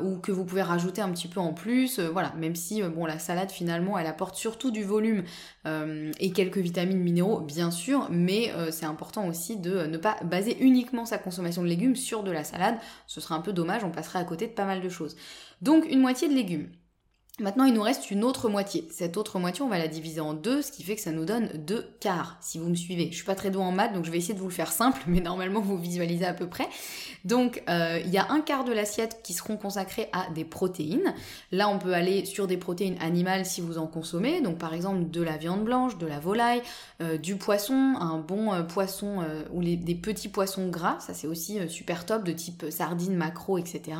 ou 0.02 0.18
que 0.18 0.32
vous 0.32 0.44
pouvez 0.44 0.62
rajouter 0.62 1.02
un 1.02 1.10
petit 1.10 1.28
peu 1.28 1.40
en 1.40 1.52
plus, 1.52 2.00
voilà, 2.00 2.32
même 2.38 2.56
si 2.56 2.82
bon 2.82 3.04
la 3.04 3.18
salade 3.18 3.50
finalement 3.50 3.98
elle 3.98 4.06
apporte 4.06 4.36
surtout 4.36 4.70
du 4.70 4.82
volume 4.82 5.24
et 5.66 6.32
quelques 6.32 6.58
vitamines, 6.58 7.00
minéraux 7.00 7.40
bien 7.40 7.70
sûr, 7.70 8.08
mais 8.14 8.52
euh, 8.52 8.70
c'est 8.70 8.86
important 8.86 9.28
aussi 9.28 9.56
de 9.56 9.86
ne 9.86 9.96
pas 9.96 10.16
baser 10.24 10.56
uniquement 10.60 11.04
sa 11.04 11.18
consommation 11.18 11.62
de 11.62 11.68
légumes 11.68 11.96
sur 11.96 12.22
de 12.22 12.30
la 12.30 12.44
salade. 12.44 12.76
Ce 13.06 13.20
serait 13.20 13.34
un 13.34 13.40
peu 13.40 13.52
dommage, 13.52 13.84
on 13.84 13.90
passerait 13.90 14.18
à 14.18 14.24
côté 14.24 14.46
de 14.46 14.52
pas 14.52 14.64
mal 14.64 14.80
de 14.80 14.88
choses. 14.88 15.16
Donc 15.60 15.84
une 15.90 16.00
moitié 16.00 16.28
de 16.28 16.34
légumes. 16.34 16.68
Maintenant, 17.40 17.64
il 17.64 17.74
nous 17.74 17.82
reste 17.82 18.12
une 18.12 18.22
autre 18.22 18.48
moitié. 18.48 18.86
Cette 18.92 19.16
autre 19.16 19.40
moitié, 19.40 19.64
on 19.64 19.68
va 19.68 19.76
la 19.76 19.88
diviser 19.88 20.20
en 20.20 20.34
deux, 20.34 20.62
ce 20.62 20.70
qui 20.70 20.84
fait 20.84 20.94
que 20.94 21.00
ça 21.00 21.10
nous 21.10 21.24
donne 21.24 21.48
deux 21.54 21.84
quarts, 21.98 22.36
si 22.40 22.60
vous 22.60 22.68
me 22.68 22.76
suivez. 22.76 23.08
Je 23.10 23.16
suis 23.16 23.24
pas 23.24 23.34
très 23.34 23.50
douée 23.50 23.64
en 23.64 23.72
maths, 23.72 23.92
donc 23.92 24.04
je 24.04 24.12
vais 24.12 24.18
essayer 24.18 24.34
de 24.34 24.38
vous 24.38 24.46
le 24.46 24.52
faire 24.52 24.70
simple, 24.70 25.02
mais 25.08 25.18
normalement, 25.18 25.60
vous 25.60 25.76
visualisez 25.76 26.26
à 26.26 26.32
peu 26.32 26.46
près. 26.46 26.68
Donc, 27.24 27.64
euh, 27.68 28.00
il 28.04 28.12
y 28.12 28.18
a 28.18 28.30
un 28.30 28.40
quart 28.40 28.62
de 28.62 28.72
l'assiette 28.72 29.18
qui 29.24 29.32
seront 29.32 29.56
consacrés 29.56 30.08
à 30.12 30.30
des 30.30 30.44
protéines. 30.44 31.12
Là, 31.50 31.68
on 31.68 31.80
peut 31.80 31.92
aller 31.92 32.24
sur 32.24 32.46
des 32.46 32.56
protéines 32.56 32.98
animales 33.00 33.46
si 33.46 33.60
vous 33.60 33.78
en 33.78 33.88
consommez. 33.88 34.40
Donc, 34.40 34.58
par 34.58 34.72
exemple, 34.72 35.10
de 35.10 35.20
la 35.20 35.36
viande 35.36 35.64
blanche, 35.64 35.98
de 35.98 36.06
la 36.06 36.20
volaille, 36.20 36.62
euh, 37.02 37.18
du 37.18 37.34
poisson, 37.34 37.96
un 37.98 38.18
bon 38.18 38.52
euh, 38.52 38.62
poisson 38.62 39.24
ou 39.52 39.64
des 39.64 39.94
petits 39.96 40.28
poissons 40.28 40.68
gras. 40.68 41.00
Ça, 41.00 41.14
c'est 41.14 41.26
aussi 41.26 41.58
super 41.68 42.06
top, 42.06 42.22
de 42.22 42.30
type 42.30 42.66
sardines, 42.70 43.16
macro, 43.16 43.58
etc. 43.58 43.96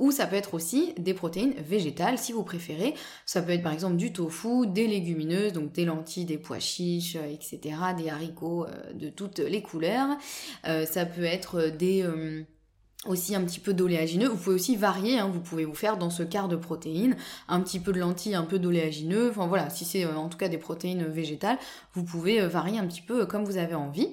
ou 0.00 0.10
ça 0.10 0.26
peut 0.26 0.36
être 0.36 0.54
aussi 0.54 0.92
des 0.98 1.14
protéines 1.14 1.54
végétales 1.68 2.18
si 2.18 2.32
vous 2.32 2.42
préférez. 2.42 2.94
Ça 3.26 3.42
peut 3.42 3.52
être 3.52 3.62
par 3.62 3.72
exemple 3.72 3.96
du 3.96 4.12
tofu, 4.12 4.66
des 4.66 4.86
légumineuses, 4.86 5.52
donc 5.52 5.72
des 5.72 5.84
lentilles, 5.84 6.24
des 6.24 6.38
pois 6.38 6.58
chiches, 6.58 7.16
euh, 7.16 7.32
etc., 7.32 7.76
des 7.96 8.08
haricots 8.08 8.64
euh, 8.64 8.92
de 8.94 9.08
toutes 9.08 9.38
les 9.38 9.62
couleurs. 9.62 10.16
Euh, 10.66 10.86
ça 10.86 11.06
peut 11.06 11.24
être 11.24 11.68
des 11.68 12.04
aussi 13.06 13.34
un 13.36 13.42
petit 13.42 13.60
peu 13.60 13.72
d'oléagineux. 13.72 14.26
Vous 14.28 14.36
pouvez 14.36 14.56
aussi 14.56 14.74
varier, 14.74 15.18
hein. 15.18 15.30
vous 15.32 15.40
pouvez 15.40 15.64
vous 15.64 15.74
faire 15.74 15.98
dans 15.98 16.10
ce 16.10 16.24
quart 16.24 16.48
de 16.48 16.56
protéines 16.56 17.16
un 17.46 17.60
petit 17.60 17.78
peu 17.78 17.92
de 17.92 18.00
lentilles, 18.00 18.34
un 18.34 18.42
peu 18.42 18.58
d'oléagineux. 18.58 19.30
Enfin 19.30 19.46
voilà, 19.46 19.70
si 19.70 19.84
c'est 19.84 20.04
en 20.04 20.28
tout 20.28 20.38
cas 20.38 20.48
des 20.48 20.58
protéines 20.58 21.04
végétales, 21.04 21.58
vous 21.94 22.02
pouvez 22.02 22.40
varier 22.40 22.78
un 22.78 22.86
petit 22.86 23.02
peu 23.02 23.24
comme 23.26 23.44
vous 23.44 23.56
avez 23.56 23.76
envie. 23.76 24.08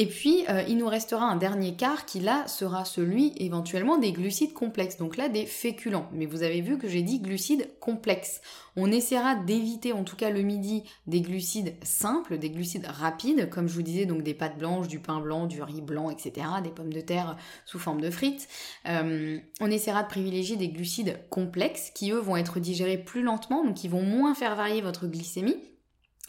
Et 0.00 0.06
puis, 0.06 0.44
euh, 0.48 0.62
il 0.68 0.76
nous 0.76 0.86
restera 0.86 1.24
un 1.24 1.34
dernier 1.34 1.74
quart 1.74 2.06
qui 2.06 2.20
là 2.20 2.46
sera 2.46 2.84
celui 2.84 3.32
éventuellement 3.38 3.98
des 3.98 4.12
glucides 4.12 4.52
complexes, 4.52 4.96
donc 4.96 5.16
là 5.16 5.28
des 5.28 5.44
féculents. 5.44 6.08
Mais 6.12 6.24
vous 6.24 6.44
avez 6.44 6.60
vu 6.60 6.78
que 6.78 6.86
j'ai 6.86 7.02
dit 7.02 7.18
glucides 7.18 7.68
complexes. 7.80 8.40
On 8.76 8.92
essaiera 8.92 9.34
d'éviter 9.34 9.92
en 9.92 10.04
tout 10.04 10.14
cas 10.14 10.30
le 10.30 10.42
midi 10.42 10.84
des 11.08 11.20
glucides 11.20 11.74
simples, 11.82 12.38
des 12.38 12.48
glucides 12.48 12.86
rapides, 12.86 13.50
comme 13.50 13.66
je 13.66 13.74
vous 13.74 13.82
disais, 13.82 14.06
donc 14.06 14.22
des 14.22 14.34
pâtes 14.34 14.56
blanches, 14.56 14.86
du 14.86 15.00
pain 15.00 15.18
blanc, 15.18 15.46
du 15.48 15.60
riz 15.60 15.82
blanc, 15.82 16.10
etc., 16.10 16.46
des 16.62 16.70
pommes 16.70 16.92
de 16.92 17.00
terre 17.00 17.36
sous 17.66 17.80
forme 17.80 18.00
de 18.00 18.10
frites. 18.10 18.46
Euh, 18.86 19.40
on 19.60 19.68
essaiera 19.68 20.04
de 20.04 20.08
privilégier 20.08 20.54
des 20.54 20.68
glucides 20.68 21.18
complexes 21.28 21.90
qui 21.92 22.12
eux 22.12 22.20
vont 22.20 22.36
être 22.36 22.60
digérés 22.60 22.98
plus 22.98 23.22
lentement, 23.22 23.64
donc 23.64 23.74
qui 23.74 23.88
vont 23.88 24.02
moins 24.02 24.36
faire 24.36 24.54
varier 24.54 24.80
votre 24.80 25.08
glycémie 25.08 25.56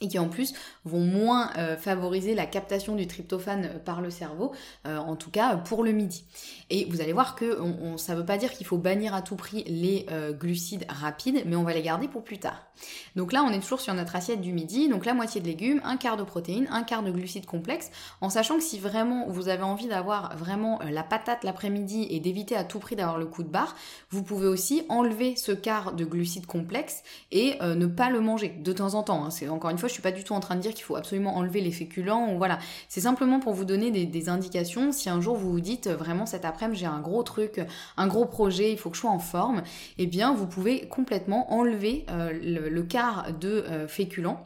et 0.01 0.07
qui 0.07 0.19
en 0.19 0.29
plus 0.29 0.53
vont 0.85 0.99
moins 1.01 1.51
euh, 1.57 1.77
favoriser 1.77 2.35
la 2.35 2.45
captation 2.45 2.95
du 2.95 3.07
tryptophane 3.07 3.65
euh, 3.65 3.79
par 3.79 4.01
le 4.01 4.09
cerveau, 4.09 4.53
euh, 4.87 4.97
en 4.97 5.15
tout 5.15 5.31
cas 5.31 5.57
pour 5.57 5.83
le 5.83 5.91
midi. 5.91 6.25
Et 6.69 6.85
vous 6.85 7.01
allez 7.01 7.13
voir 7.13 7.35
que 7.35 7.57
ça 7.97 8.13
ne 8.13 8.19
veut 8.19 8.25
pas 8.25 8.37
dire 8.37 8.51
qu'il 8.51 8.65
faut 8.65 8.77
bannir 8.77 9.13
à 9.13 9.21
tout 9.21 9.35
prix 9.35 9.63
les 9.65 10.05
glucides 10.39 10.85
rapides, 10.87 11.43
mais 11.45 11.55
on 11.55 11.63
va 11.63 11.73
les 11.73 11.81
garder 11.81 12.07
pour 12.07 12.23
plus 12.23 12.37
tard. 12.37 12.68
Donc 13.15 13.33
là, 13.33 13.43
on 13.43 13.51
est 13.51 13.59
toujours 13.59 13.81
sur 13.81 13.93
notre 13.93 14.15
assiette 14.15 14.41
du 14.41 14.53
midi, 14.53 14.87
donc 14.89 15.05
la 15.05 15.13
moitié 15.13 15.41
de 15.41 15.45
légumes, 15.45 15.81
un 15.83 15.97
quart 15.97 16.17
de 16.17 16.23
protéines, 16.23 16.67
un 16.71 16.83
quart 16.83 17.03
de 17.03 17.11
glucides 17.11 17.45
complexes, 17.45 17.91
en 18.21 18.29
sachant 18.29 18.57
que 18.57 18.63
si 18.63 18.79
vraiment 18.79 19.27
vous 19.27 19.49
avez 19.49 19.63
envie 19.63 19.87
d'avoir 19.87 20.37
vraiment 20.37 20.79
la 20.89 21.03
patate 21.03 21.43
l'après-midi 21.43 22.07
et 22.09 22.19
d'éviter 22.19 22.55
à 22.55 22.63
tout 22.63 22.79
prix 22.79 22.95
d'avoir 22.95 23.17
le 23.17 23.25
coup 23.25 23.43
de 23.43 23.49
barre, 23.49 23.75
vous 24.09 24.23
pouvez 24.23 24.47
aussi 24.47 24.83
enlever 24.89 25.35
ce 25.35 25.51
quart 25.51 25.93
de 25.93 26.05
glucides 26.05 26.45
complexes 26.45 27.03
et 27.31 27.57
ne 27.61 27.85
pas 27.85 28.09
le 28.09 28.21
manger 28.21 28.49
de 28.49 28.73
temps 28.73 28.93
en 28.93 29.03
temps. 29.03 29.25
Hein. 29.25 29.31
C'est 29.31 29.49
encore 29.49 29.69
une 29.69 29.77
fois 29.77 29.89
je 29.89 29.93
suis 29.93 30.01
pas 30.01 30.11
du 30.11 30.23
tout 30.23 30.33
en 30.33 30.39
train 30.39 30.55
de 30.55 30.61
dire 30.61 30.73
qu'il 30.73 30.83
faut 30.83 30.95
absolument 30.95 31.35
enlever 31.35 31.61
les 31.61 31.71
féculents 31.71 32.33
ou 32.33 32.37
voilà. 32.37 32.59
C'est 32.87 33.01
simplement 33.01 33.39
pour 33.39 33.53
vous 33.53 33.65
donner 33.65 33.91
des, 33.91 34.29
indications. 34.29 34.91
Si 34.91 35.09
un 35.09 35.21
jour 35.21 35.35
vous 35.35 35.51
vous 35.51 35.61
dites 35.61 35.87
vraiment 35.87 36.25
cet 36.25 36.45
après-midi 36.45 36.79
j'ai 36.79 36.85
un 36.85 36.99
gros 36.99 37.23
truc, 37.23 37.61
un 37.97 38.07
gros 38.07 38.25
projet, 38.25 38.71
il 38.71 38.77
faut 38.77 38.89
que 38.89 38.95
je 38.95 39.01
sois 39.01 39.09
en 39.09 39.19
forme, 39.19 39.63
eh 39.97 40.05
bien 40.05 40.33
vous 40.33 40.45
pouvez 40.45 40.87
complètement 40.87 41.51
enlever 41.53 42.05
euh, 42.09 42.31
le, 42.31 42.68
quart 42.83 43.37
de 43.37 43.49
euh, 43.49 43.87
féculents 43.87 44.43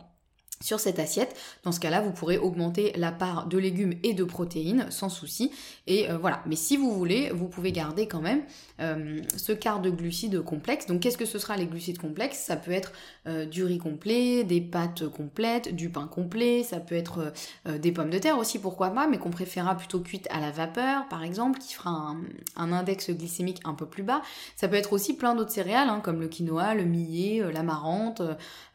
sur 0.63 0.79
cette 0.79 0.97
assiette. 0.97 1.35
Dans 1.63 1.71
ce 1.71 1.79
cas-là, 1.79 2.01
vous 2.01 2.11
pourrez 2.11 2.37
augmenter 2.37 2.93
la 2.95 3.11
part 3.11 3.47
de 3.47 3.57
légumes 3.57 3.95
et 4.01 4.13
de 4.13 4.23
protéines 4.23 4.87
sans 4.89 5.09
souci. 5.09 5.51
Et 5.87 6.09
euh, 6.09 6.17
voilà. 6.17 6.41
Mais 6.45 6.55
si 6.55 6.77
vous 6.77 6.91
voulez, 6.93 7.29
vous 7.31 7.47
pouvez 7.47 7.71
garder 7.71 8.07
quand 8.07 8.21
même 8.21 8.43
euh, 8.79 9.21
ce 9.35 9.51
quart 9.51 9.81
de 9.81 9.89
glucides 9.89 10.41
complexes. 10.41 10.85
Donc 10.85 11.01
qu'est-ce 11.01 11.17
que 11.17 11.25
ce 11.25 11.37
sera 11.37 11.57
les 11.57 11.65
glucides 11.65 11.99
complexes? 11.99 12.39
Ça 12.39 12.55
peut 12.55 12.71
être 12.71 12.93
euh, 13.27 13.45
du 13.45 13.65
riz 13.65 13.77
complet, 13.77 14.45
des 14.45 14.61
pâtes 14.61 15.07
complètes, 15.09 15.75
du 15.75 15.89
pain 15.89 16.07
complet, 16.07 16.63
ça 16.63 16.79
peut 16.79 16.95
être 16.95 17.33
des 17.65 17.91
pommes 17.91 18.09
de 18.09 18.17
terre 18.17 18.37
aussi, 18.37 18.59
pourquoi 18.59 18.89
pas, 18.91 19.07
mais 19.07 19.17
qu'on 19.17 19.29
préférera 19.29 19.75
plutôt 19.75 19.99
cuites 19.99 20.27
à 20.31 20.39
la 20.39 20.51
vapeur, 20.51 21.07
par 21.09 21.23
exemple, 21.23 21.59
qui 21.59 21.73
fera 21.73 22.15
un, 22.55 22.71
index 22.71 23.09
glycémique 23.11 23.59
un 23.65 23.73
peu 23.73 23.85
plus 23.85 24.03
bas. 24.03 24.21
Ça 24.55 24.67
peut 24.67 24.75
être 24.75 24.93
aussi 24.93 25.15
plein 25.15 25.35
d'autres 25.35 25.51
céréales, 25.51 25.89
hein, 25.89 25.99
comme 26.01 26.21
le 26.21 26.27
quinoa, 26.27 26.73
le 26.73 26.85
millet, 26.85 27.43
l'amarante, 27.51 28.21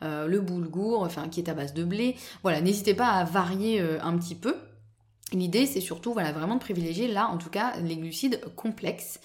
le 0.02 0.38
boulgour, 0.40 1.02
enfin 1.02 1.28
qui 1.28 1.40
est 1.40 1.48
à 1.48 1.54
base 1.54 1.74
de 1.74 1.77
blé. 1.84 2.16
Voilà, 2.42 2.60
n'hésitez 2.60 2.94
pas 2.94 3.08
à 3.08 3.24
varier 3.24 3.80
euh, 3.80 3.98
un 4.02 4.16
petit 4.18 4.34
peu. 4.34 4.56
L'idée, 5.32 5.66
c'est 5.66 5.80
surtout, 5.80 6.12
voilà, 6.12 6.32
vraiment 6.32 6.54
de 6.54 6.60
privilégier 6.60 7.08
là, 7.08 7.28
en 7.28 7.36
tout 7.36 7.50
cas, 7.50 7.74
les 7.82 7.96
glucides 7.96 8.40
complexes. 8.56 9.20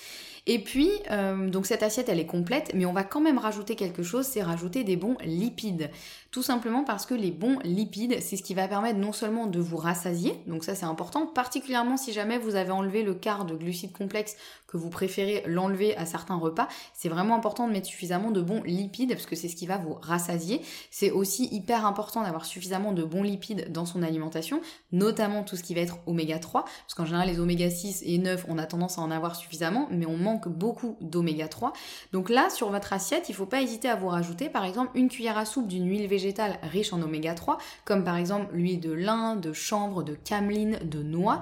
Et 0.46 0.60
puis, 0.60 0.90
euh, 1.10 1.50
donc 1.50 1.66
cette 1.66 1.84
assiette, 1.84 2.10
elle 2.10 2.20
est 2.20 2.26
complète, 2.26 2.72
mais 2.74 2.86
on 2.86 2.92
va 2.92 3.06
quand 3.06 3.22
même 3.22 3.38
rajouter 3.38 3.76
quelque 3.76 4.04
chose, 4.04 4.26
c'est 4.26 4.44
rajouter 4.44 4.84
des 4.84 4.98
bons 4.98 5.16
lipides. 5.24 5.90
Tout 6.34 6.42
simplement 6.42 6.84
parce 6.84 7.06
que 7.06 7.14
les 7.14 7.30
bons 7.30 7.60
lipides, 7.64 8.18
c'est 8.20 8.38
ce 8.38 8.42
qui 8.42 8.56
va 8.56 8.68
permettre 8.68 8.98
non 8.98 9.14
seulement 9.14 9.46
de 9.46 9.60
vous 9.60 9.78
rassasier, 9.78 10.42
donc 10.48 10.64
ça 10.64 10.74
c'est 10.74 10.88
important, 10.88 11.28
particulièrement 11.28 11.96
si 11.96 12.12
jamais 12.12 12.40
vous 12.40 12.56
avez 12.56 12.72
enlevé 12.72 13.04
le 13.04 13.14
quart 13.14 13.46
de 13.46 13.54
glucides 13.54 13.96
complexes 13.96 14.36
que 14.66 14.76
vous 14.76 14.90
préférez 14.90 15.44
l'enlever 15.46 15.96
à 15.96 16.08
certains 16.08 16.38
repas, 16.38 16.68
c'est 16.96 17.08
vraiment 17.08 17.36
important 17.36 17.68
de 17.68 17.72
mettre 17.72 17.86
suffisamment 17.86 18.32
de 18.32 18.42
bons 18.42 18.64
lipides 18.64 19.12
parce 19.12 19.28
que 19.28 19.36
c'est 19.36 19.48
ce 19.48 19.56
qui 19.56 19.68
va 19.68 19.78
vous 19.78 19.94
rassasier. 20.02 20.64
C'est 20.90 21.12
aussi 21.12 21.48
hyper 21.52 21.86
important 21.86 22.24
d'avoir 22.24 22.46
suffisamment 22.46 22.94
de 22.94 23.04
bons 23.04 23.22
lipides 23.22 23.72
dans 23.72 23.86
son 23.86 24.02
alimentation, 24.02 24.60
notamment 24.92 25.44
tout 25.44 25.56
ce 25.56 25.62
qui 25.62 25.76
va 25.76 25.82
être 25.82 26.00
oméga 26.08 26.40
3, 26.40 26.64
parce 26.64 26.96
qu'en 26.96 27.06
général 27.06 27.28
les 27.28 27.40
oméga 27.40 27.70
6 27.70 28.02
et 28.08 28.18
9, 28.18 28.48
on 28.50 28.58
a 28.58 28.66
tendance 28.66 28.98
à 28.98 29.02
en 29.02 29.12
avoir 29.12 29.36
suffisamment, 29.36 29.88
mais 29.92 30.08
on 30.08 30.18
manque 30.18 30.48
beaucoup 30.48 30.98
d'oméga 31.00 31.48
3. 31.48 31.74
Donc 32.12 32.32
là, 32.32 32.50
sur 32.50 32.72
votre 32.72 32.92
assiette, 32.92 33.30
il 33.30 33.34
ne 33.34 33.38
faut 33.38 33.46
pas 33.46 33.62
hésiter 33.62 33.88
à 33.88 33.96
vous 33.96 34.08
rajouter 34.08 34.50
par 34.50 34.66
exemple 34.66 34.90
une 34.96 35.10
cuillère 35.10 35.38
à 35.38 35.46
soupe 35.46 35.68
d'une 35.68 35.88
huile 35.88 36.08
végétale 36.08 36.23
riche 36.64 36.94
en 36.94 37.02
oméga 37.02 37.34
3, 37.34 37.58
comme 37.86 38.04
par 38.04 38.18
exemple 38.18 38.54
l'huile 38.54 38.80
de 38.80 38.92
lin, 38.92 39.36
de 39.36 39.54
chanvre, 39.54 40.04
de 40.04 40.14
cameline, 40.14 40.80
de 40.84 41.02
noix, 41.04 41.42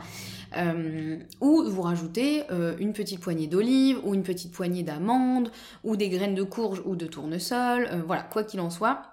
euh, 0.57 1.17
ou 1.39 1.63
vous 1.63 1.81
rajoutez 1.81 2.43
euh, 2.51 2.75
une 2.79 2.93
petite 2.93 3.19
poignée 3.19 3.47
d'olive, 3.47 4.00
ou 4.03 4.13
une 4.13 4.23
petite 4.23 4.51
poignée 4.51 4.83
d'amandes, 4.83 5.51
ou 5.83 5.95
des 5.95 6.09
graines 6.09 6.35
de 6.35 6.43
courge 6.43 6.81
ou 6.85 6.95
de 6.95 7.05
tournesol, 7.05 7.88
euh, 7.91 8.01
voilà, 8.05 8.23
quoi 8.23 8.43
qu'il 8.43 8.59
en 8.59 8.69
soit 8.69 9.11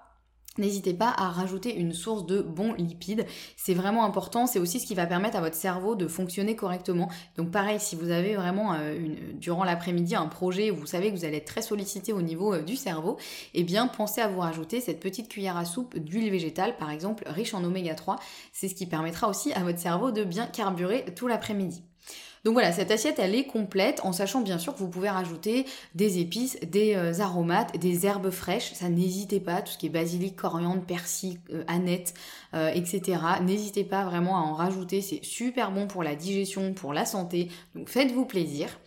N'hésitez 0.57 0.93
pas 0.93 1.13
à 1.15 1.29
rajouter 1.29 1.75
une 1.75 1.93
source 1.93 2.25
de 2.25 2.41
bons 2.41 2.73
lipides. 2.73 3.25
C'est 3.55 3.75
vraiment 3.75 4.03
important. 4.03 4.47
C'est 4.47 4.59
aussi 4.59 4.79
ce 4.79 4.87
qui 4.87 4.95
va 4.95 5.05
permettre 5.05 5.37
à 5.37 5.41
votre 5.41 5.55
cerveau 5.55 5.95
de 5.95 6.07
fonctionner 6.07 6.55
correctement. 6.55 7.07
Donc 7.37 7.51
pareil, 7.51 7.79
si 7.79 7.95
vous 7.95 8.09
avez 8.09 8.35
vraiment 8.35 8.73
euh, 8.73 8.97
durant 9.35 9.63
l'après-midi 9.63 10.15
un 10.15 10.25
projet 10.25 10.71
où 10.71 10.75
vous 10.75 10.87
savez 10.87 11.11
que 11.11 11.15
vous 11.15 11.23
allez 11.23 11.37
être 11.37 11.45
très 11.45 11.61
sollicité 11.61 12.13
au 12.13 12.21
niveau 12.21 12.53
euh, 12.53 12.61
du 12.61 12.75
cerveau, 12.75 13.17
eh 13.53 13.63
bien 13.63 13.87
pensez 13.87 14.21
à 14.21 14.27
vous 14.27 14.39
rajouter 14.39 14.81
cette 14.81 14.99
petite 14.99 15.29
cuillère 15.29 15.55
à 15.55 15.65
soupe 15.65 15.97
d'huile 15.97 16.31
végétale, 16.31 16.75
par 16.77 16.89
exemple 16.89 17.23
riche 17.27 17.53
en 17.53 17.63
oméga 17.63 17.93
3. 17.93 18.17
C'est 18.51 18.67
ce 18.67 18.75
qui 18.75 18.87
permettra 18.87 19.29
aussi 19.29 19.53
à 19.53 19.63
votre 19.63 19.79
cerveau 19.79 20.11
de 20.11 20.23
bien 20.23 20.47
carburer 20.47 21.05
tout 21.15 21.27
l'après-midi. 21.27 21.83
Donc 22.45 22.53
voilà, 22.53 22.71
cette 22.71 22.91
assiette, 22.91 23.19
elle 23.19 23.35
est 23.35 23.45
complète 23.45 24.01
en 24.03 24.11
sachant 24.11 24.41
bien 24.41 24.57
sûr 24.57 24.73
que 24.73 24.79
vous 24.79 24.87
pouvez 24.87 25.09
rajouter 25.09 25.65
des 25.95 26.19
épices, 26.19 26.59
des 26.61 26.95
euh, 26.95 27.19
aromates, 27.19 27.77
des 27.77 28.05
herbes 28.05 28.29
fraîches. 28.29 28.73
Ça, 28.73 28.89
n'hésitez 28.89 29.39
pas, 29.39 29.61
tout 29.61 29.73
ce 29.73 29.77
qui 29.77 29.87
est 29.87 29.89
basilic, 29.89 30.35
coriandre, 30.35 30.81
persil, 30.81 31.39
euh, 31.51 31.63
aneth, 31.67 32.13
euh, 32.53 32.71
etc. 32.73 33.19
N'hésitez 33.41 33.83
pas 33.83 34.05
vraiment 34.05 34.37
à 34.37 34.41
en 34.41 34.53
rajouter. 34.53 35.01
C'est 35.01 35.23
super 35.23 35.71
bon 35.71 35.87
pour 35.87 36.03
la 36.03 36.15
digestion, 36.15 36.73
pour 36.73 36.93
la 36.93 37.05
santé. 37.05 37.49
Donc 37.75 37.89
faites-vous 37.89 38.25
plaisir. 38.25 38.79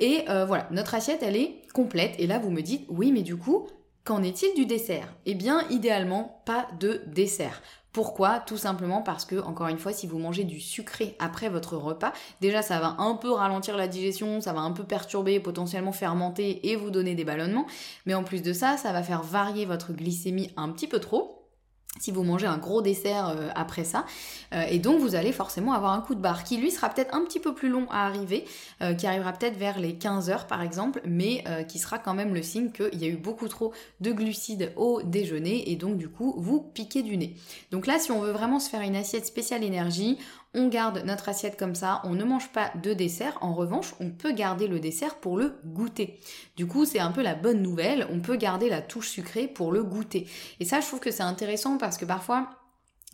Et 0.00 0.26
voilà, 0.46 0.68
notre 0.70 0.94
assiette, 0.94 1.24
elle 1.24 1.34
est 1.34 1.56
complète. 1.74 2.14
Et 2.20 2.28
là, 2.28 2.38
vous 2.38 2.50
me 2.50 2.60
dites, 2.62 2.86
oui, 2.88 3.10
mais 3.10 3.22
du 3.22 3.36
coup, 3.36 3.66
Qu'en 4.08 4.22
est-il 4.22 4.54
du 4.54 4.64
dessert? 4.64 5.14
Eh 5.26 5.34
bien, 5.34 5.68
idéalement, 5.68 6.40
pas 6.46 6.66
de 6.80 7.02
dessert. 7.08 7.60
Pourquoi? 7.98 8.38
Tout 8.38 8.56
simplement 8.56 9.02
parce 9.02 9.24
que, 9.24 9.40
encore 9.40 9.66
une 9.66 9.76
fois, 9.76 9.92
si 9.92 10.06
vous 10.06 10.20
mangez 10.20 10.44
du 10.44 10.60
sucré 10.60 11.16
après 11.18 11.48
votre 11.48 11.76
repas, 11.76 12.12
déjà 12.40 12.62
ça 12.62 12.78
va 12.78 12.94
un 13.00 13.16
peu 13.16 13.32
ralentir 13.32 13.76
la 13.76 13.88
digestion, 13.88 14.40
ça 14.40 14.52
va 14.52 14.60
un 14.60 14.70
peu 14.70 14.84
perturber, 14.84 15.40
potentiellement 15.40 15.90
fermenter 15.90 16.70
et 16.70 16.76
vous 16.76 16.92
donner 16.92 17.16
des 17.16 17.24
ballonnements. 17.24 17.66
Mais 18.06 18.14
en 18.14 18.22
plus 18.22 18.40
de 18.40 18.52
ça, 18.52 18.76
ça 18.76 18.92
va 18.92 19.02
faire 19.02 19.24
varier 19.24 19.64
votre 19.64 19.92
glycémie 19.92 20.52
un 20.56 20.68
petit 20.68 20.86
peu 20.86 21.00
trop 21.00 21.37
si 22.00 22.10
vous 22.10 22.22
mangez 22.22 22.46
un 22.46 22.58
gros 22.58 22.82
dessert 22.82 23.28
euh, 23.28 23.48
après 23.54 23.84
ça. 23.84 24.04
Euh, 24.52 24.64
et 24.68 24.78
donc 24.78 25.00
vous 25.00 25.14
allez 25.14 25.32
forcément 25.32 25.72
avoir 25.72 25.92
un 25.92 26.00
coup 26.00 26.14
de 26.14 26.20
barre 26.20 26.44
qui 26.44 26.56
lui 26.56 26.70
sera 26.70 26.88
peut-être 26.88 27.14
un 27.14 27.24
petit 27.24 27.40
peu 27.40 27.54
plus 27.54 27.68
long 27.68 27.86
à 27.90 28.06
arriver, 28.06 28.44
euh, 28.82 28.94
qui 28.94 29.06
arrivera 29.06 29.32
peut-être 29.32 29.56
vers 29.56 29.78
les 29.78 29.94
15 29.94 30.30
heures 30.30 30.46
par 30.46 30.62
exemple, 30.62 31.00
mais 31.04 31.44
qui 31.68 31.78
sera 31.78 31.98
quand 31.98 32.14
même 32.14 32.34
le 32.34 32.42
signe 32.42 32.70
qu'il 32.70 32.98
y 32.98 33.04
a 33.04 33.08
eu 33.08 33.16
beaucoup 33.16 33.48
trop 33.48 33.72
de 34.00 34.12
glucides 34.12 34.72
au 34.76 35.02
déjeuner 35.02 35.70
et 35.70 35.76
donc 35.76 35.96
du 35.96 36.08
coup 36.08 36.34
vous 36.38 36.60
piquez 36.60 37.02
du 37.02 37.16
nez. 37.16 37.34
Donc 37.70 37.86
là 37.86 37.98
si 37.98 38.12
on 38.12 38.20
veut 38.20 38.32
vraiment 38.32 38.60
se 38.60 38.68
faire 38.68 38.82
une 38.82 38.96
assiette 38.96 39.26
spéciale 39.26 39.64
énergie, 39.64 40.18
on 40.54 40.68
garde 40.68 41.02
notre 41.04 41.28
assiette 41.28 41.58
comme 41.58 41.74
ça, 41.74 42.00
on 42.04 42.14
ne 42.14 42.24
mange 42.24 42.48
pas 42.50 42.72
de 42.82 42.92
dessert. 42.94 43.38
En 43.40 43.54
revanche, 43.54 43.94
on 44.00 44.10
peut 44.10 44.32
garder 44.32 44.66
le 44.66 44.80
dessert 44.80 45.16
pour 45.16 45.36
le 45.36 45.58
goûter. 45.64 46.20
Du 46.56 46.66
coup, 46.66 46.84
c'est 46.84 46.98
un 46.98 47.12
peu 47.12 47.22
la 47.22 47.34
bonne 47.34 47.62
nouvelle, 47.62 48.06
on 48.10 48.20
peut 48.20 48.36
garder 48.36 48.68
la 48.68 48.80
touche 48.80 49.08
sucrée 49.08 49.46
pour 49.46 49.72
le 49.72 49.82
goûter. 49.82 50.26
Et 50.60 50.64
ça, 50.64 50.80
je 50.80 50.86
trouve 50.86 51.00
que 51.00 51.10
c'est 51.10 51.22
intéressant 51.22 51.78
parce 51.78 51.98
que 51.98 52.04
parfois, 52.04 52.50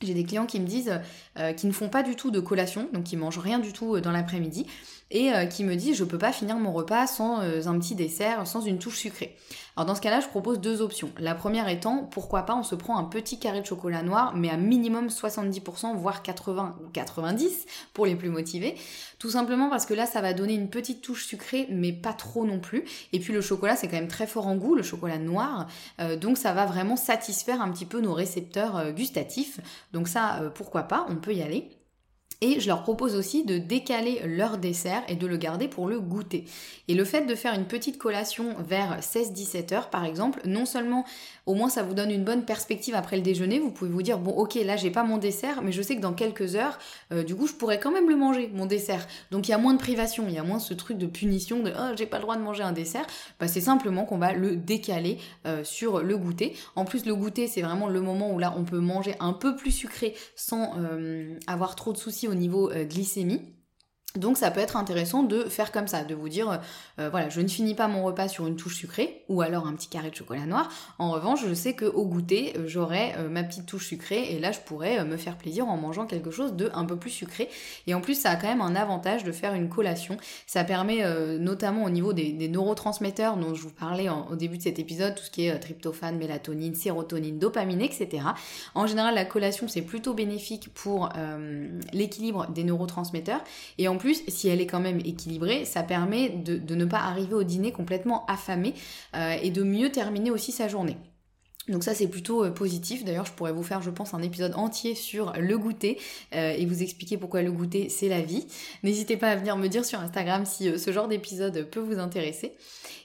j'ai 0.03 0.15
des 0.15 0.25
clients 0.25 0.47
qui 0.47 0.61
me 0.61 0.67
disent 0.67 1.01
euh, 1.39 1.53
qu'ils 1.53 1.69
ne 1.69 1.75
font 1.75 1.89
pas 1.89 2.03
du 2.03 2.17
tout 2.17 2.31
de 2.31 2.41
collation, 2.41 2.89
donc 2.93 3.13
ils 3.13 3.17
mangent 3.17 3.39
rien 3.39 3.59
du 3.59 3.73
tout 3.73 3.97
euh, 3.97 4.01
dans 4.01 4.11
l'après-midi, 4.11 4.67
et 5.15 5.33
euh, 5.33 5.47
qui 5.47 5.65
me 5.65 5.75
disent 5.75 5.97
je 5.97 6.05
peux 6.05 6.19
pas 6.19 6.33
finir 6.33 6.57
mon 6.57 6.73
repas 6.73 7.07
sans 7.07 7.41
un 7.41 7.79
petit 7.79 7.95
dessert, 7.95 8.47
sans 8.47 8.61
une 8.61 8.79
touche 8.79 8.99
sucrée. 8.99 9.37
Alors 9.77 9.87
dans 9.87 9.95
ce 9.95 10.01
cas-là, 10.03 10.21
je 10.21 10.29
propose 10.29 10.61
deux 10.61 10.83
options. 10.83 11.11
La 11.19 11.35
première 11.35 11.69
étant, 11.69 12.09
pourquoi 12.11 12.43
pas, 12.43 12.55
on 12.55 12.63
se 12.63 12.75
prend 12.75 12.97
un 12.97 13.05
petit 13.05 13.39
carré 13.39 13.61
de 13.61 13.67
chocolat 13.67 14.03
noir, 14.03 14.35
mais 14.37 14.51
à 14.51 14.57
minimum 14.57 15.09
70%, 15.09 15.97
voire 15.97 16.23
80 16.23 16.77
ou 16.85 16.91
90 16.91 17.67
pour 17.93 18.07
les 18.07 18.15
plus 18.15 18.29
motivés. 18.29 18.77
Tout 19.19 19.31
simplement 19.31 19.71
parce 19.71 19.87
que 19.87 19.95
là, 19.95 20.07
ça 20.07 20.21
va 20.21 20.33
donner 20.33 20.55
une 20.55 20.69
petite 20.69 21.01
touche 21.01 21.27
sucrée, 21.27 21.67
mais 21.71 21.93
pas 21.93 22.13
trop 22.13 22.45
non 22.45 22.61
plus. 22.61 22.85
Et 23.13 23.19
puis 23.19 23.33
le 23.33 23.41
chocolat, 23.41 23.75
c'est 23.75 23.89
quand 23.89 23.97
même 23.97 24.07
très 24.07 24.27
fort 24.27 24.47
en 24.47 24.57
goût, 24.57 24.75
le 24.75 24.83
chocolat 24.83 25.19
noir. 25.19 25.67
donc 26.21 26.39
ça 26.39 26.53
va 26.53 26.67
vraiment 26.67 26.97
satisfaire 26.97 27.61
un 27.61 27.71
petit 27.71 27.87
peu 27.87 28.01
nos 28.01 28.13
récepteurs 28.13 28.93
gustatifs. 28.93 29.61
Donc 29.93 30.09
ça, 30.09 30.41
euh, 30.41 30.51
pourquoi 30.51 30.83
pas, 30.83 31.07
on 31.09 31.17
peut 31.17 31.35
y 31.35 31.43
aller. 31.43 31.69
Et 32.45 32.61
je 32.61 32.69
leur 32.69 32.83
propose 32.83 33.17
aussi 33.17 33.43
de 33.43 33.57
décaler 33.57 34.21
leur 34.27 34.59
dessert 34.59 35.03
et 35.09 35.17
de 35.17 35.27
le 35.27 35.39
garder 35.39 35.67
pour 35.67 35.89
le 35.89 35.99
goûter. 35.99 36.45
Et 36.89 36.95
le 36.95 37.07
fait 37.07 37.23
de 37.23 37.35
faire 37.35 37.55
une 37.55 37.65
petite 37.65 37.97
collation 37.97 38.55
vers 38.59 39.01
16-17 39.01 39.73
heures 39.73 39.89
par 39.89 40.05
exemple, 40.05 40.43
non 40.45 40.67
seulement 40.67 41.07
au 41.47 41.55
moins 41.55 41.71
ça 41.71 41.83
vous 41.83 41.95
donne 41.95 42.11
une 42.11 42.23
bonne 42.23 42.45
perspective 42.45 42.95
après 42.95 43.17
le 43.17 43.23
déjeuner, 43.23 43.61
vous 43.61 43.71
pouvez 43.71 43.91
vous 43.91 44.03
dire 44.03 44.19
bon 44.19 44.33
ok 44.33 44.57
là 44.57 44.77
j'ai 44.77 44.91
pas 44.91 45.05
mon 45.05 45.17
dessert 45.17 45.63
mais 45.63 45.73
je 45.73 45.81
sais 45.81 45.97
que 45.97 46.03
dans 46.03 46.13
quelques 46.13 46.55
heures 46.55 46.79
euh, 47.13 47.23
du 47.23 47.35
coup 47.35 47.47
je 47.47 47.55
pourrais 47.55 47.81
quand 47.81 47.91
même 47.91 48.11
le 48.11 48.17
manger 48.17 48.51
mon 48.53 48.67
dessert. 48.67 49.07
Donc 49.31 49.49
il 49.49 49.53
y 49.53 49.55
a 49.55 49.59
moins 49.59 49.73
de 49.73 49.79
privation, 49.79 50.27
il 50.29 50.35
y 50.35 50.39
a 50.39 50.43
moins 50.43 50.59
ce 50.59 50.75
truc 50.75 50.99
de 50.99 51.07
punition 51.07 51.61
de 51.61 51.73
oh 51.75 51.95
j'ai 51.97 52.05
pas 52.05 52.19
le 52.19 52.25
droit 52.25 52.37
de 52.37 52.43
manger 52.43 52.63
un 52.63 52.73
dessert. 52.73 53.07
Bah, 53.41 53.49
c'est 53.49 53.63
simplement 53.63 54.05
qu'on 54.05 54.19
va 54.19 54.35
le 54.35 54.57
décaler 54.57 55.17
euh, 55.47 55.65
sur 55.65 56.01
le 56.01 56.19
goûter. 56.19 56.55
En 56.77 56.85
plus 56.85 57.07
le 57.07 57.15
goûter 57.15 57.47
c'est 57.47 57.63
vraiment 57.63 57.89
le 57.89 58.03
moment 58.03 58.35
où 58.35 58.39
là 58.39 58.53
on 58.59 58.65
peut 58.65 58.81
manger 58.81 59.15
un 59.19 59.33
peu 59.33 59.57
plus 59.57 59.73
sucré 59.73 60.15
sans 60.37 60.75
euh, 60.79 61.39
avoir 61.47 61.75
trop 61.75 61.95
de 61.95 61.99
soucis 61.99 62.29
niveau 62.35 62.71
euh, 62.71 62.85
glycémie. 62.85 63.41
Donc 64.17 64.39
ça 64.39 64.53
peut 64.53 64.61
être 64.61 64.77
intéressant 64.77 65.25
de 65.25 65.43
faire 65.43 65.73
comme 65.73 65.89
ça, 65.89 66.05
de 66.05 66.15
vous 66.15 66.29
dire, 66.29 66.61
euh, 67.01 67.09
voilà, 67.11 67.31
je 67.31 67.41
ne 67.41 67.49
finis 67.49 67.75
pas 67.75 67.89
mon 67.89 68.05
repas 68.05 68.29
sur 68.29 68.47
une 68.47 68.55
touche 68.55 68.77
sucrée 68.77 69.25
ou 69.29 69.43
alors 69.43 69.67
un 69.67 69.73
petit 69.73 69.89
carré 69.89 70.09
de 70.09 70.15
chocolat 70.15 70.47
noir. 70.47 70.71
En 71.01 71.11
revanche, 71.11 71.45
je 71.45 71.53
sais 71.53 71.75
qu'au 71.75 72.05
goûter, 72.05 72.53
euh, 72.57 72.69
j'aurai 72.69 73.13
euh, 73.19 73.29
ma 73.29 73.43
petite 73.43 73.67
touche 73.67 73.89
sucrée 73.89 74.33
et 74.33 74.39
là, 74.39 74.53
je 74.53 74.61
pourrais 74.61 75.05
me 75.05 75.17
faire 75.17 75.37
plaisir 75.37 75.67
en 75.67 75.77
mangeant 75.77 76.07
quelque 76.07 76.31
chose 76.31 76.53
de 76.53 76.71
un 76.75 76.85
peu 76.85 76.95
plus 76.95 77.11
sucré. 77.11 77.49
Et 77.89 77.95
en 77.95 78.01
plus, 78.01 78.15
ça 78.15 78.31
a 78.31 78.37
quand 78.37 78.47
même 78.47 78.61
un 78.61 78.77
avantage 78.77 79.25
de 79.25 79.33
faire 79.33 79.53
une 79.53 79.69
collation. 79.69 80.17
Ça 80.47 80.63
permet 80.63 81.03
notamment 81.39 81.83
au 81.83 81.91
niveau 81.91 82.13
des, 82.13 82.49
neurotransmetteurs 82.49 83.37
dont 83.37 83.55
je 83.55 83.63
vous 83.63 83.71
parlais 83.71 84.09
au 84.09 84.37
début 84.37 84.59
de 84.59 84.63
cet 84.63 84.79
épisode, 84.79 85.17
tout 85.17 85.25
ce 85.25 85.31
qui 85.31 85.47
est 85.47 85.59
tryptophane, 85.59 86.19
mélatonine, 86.19 86.77
sérotonine, 86.77 87.41
dopamine, 87.41 87.81
etc. 87.81 88.23
En 88.77 88.87
général, 88.87 89.15
la 89.15 89.25
collation, 89.25 89.67
c'est 89.67 89.83
plutôt 89.83 90.15
bénéfique 90.15 90.73
pour 90.73 91.09
l'équilibre 91.93 92.47
des 92.53 92.63
neurotransmetteurs. 92.63 93.43
Si 94.13 94.49
elle 94.49 94.61
est 94.61 94.67
quand 94.67 94.81
même 94.81 95.01
équilibrée, 95.01 95.65
ça 95.65 95.83
permet 95.83 96.29
de, 96.29 96.75
ne 96.75 96.85
pas 96.85 96.99
arriver 96.99 97.35
au 97.35 97.43
dîner 97.43 97.73
complètement 97.73 98.27
affamé 98.27 98.75
euh, 99.15 99.37
et 99.43 99.51
de 99.51 99.63
mieux 99.63 99.91
terminer 99.91 100.31
aussi 100.31 100.53
sa 100.53 100.69
journée. 100.69 100.97
Donc 101.69 101.83
ça 101.83 101.95
c'est 101.95 102.09
plutôt 102.09 102.45
euh, 102.45 102.51
positif. 102.51 103.05
D'ailleurs 103.05 103.25
je 103.25 103.33
pourrais 103.33 103.53
vous 103.53 103.63
faire 103.63 103.81
je 103.81 103.89
pense 103.89 104.13
un 104.13 104.21
épisode 104.21 104.53
entier 104.55 104.95
sur 104.95 105.33
le 105.39 105.57
goûter 105.57 105.99
euh, 106.35 106.51
et 106.51 106.67
vous 106.67 106.83
expliquer 106.83 107.17
pourquoi 107.17 107.41
le 107.41 107.53
goûter 107.53 107.89
c'est 107.89 108.09
la 108.09 108.21
vie. 108.21 108.47
N'hésitez 108.83 109.17
pas 109.17 109.31
à 109.31 109.37
venir 109.37 109.57
me 109.57 109.69
dire 109.69 109.85
sur 109.85 109.99
Instagram 110.01 110.45
si 110.45 110.79
ce 110.79 110.93
genre 110.93 111.09
d'épisode 111.09 111.71
peut 111.71 111.81
vous 111.81 111.99
intéresser. 111.99 112.55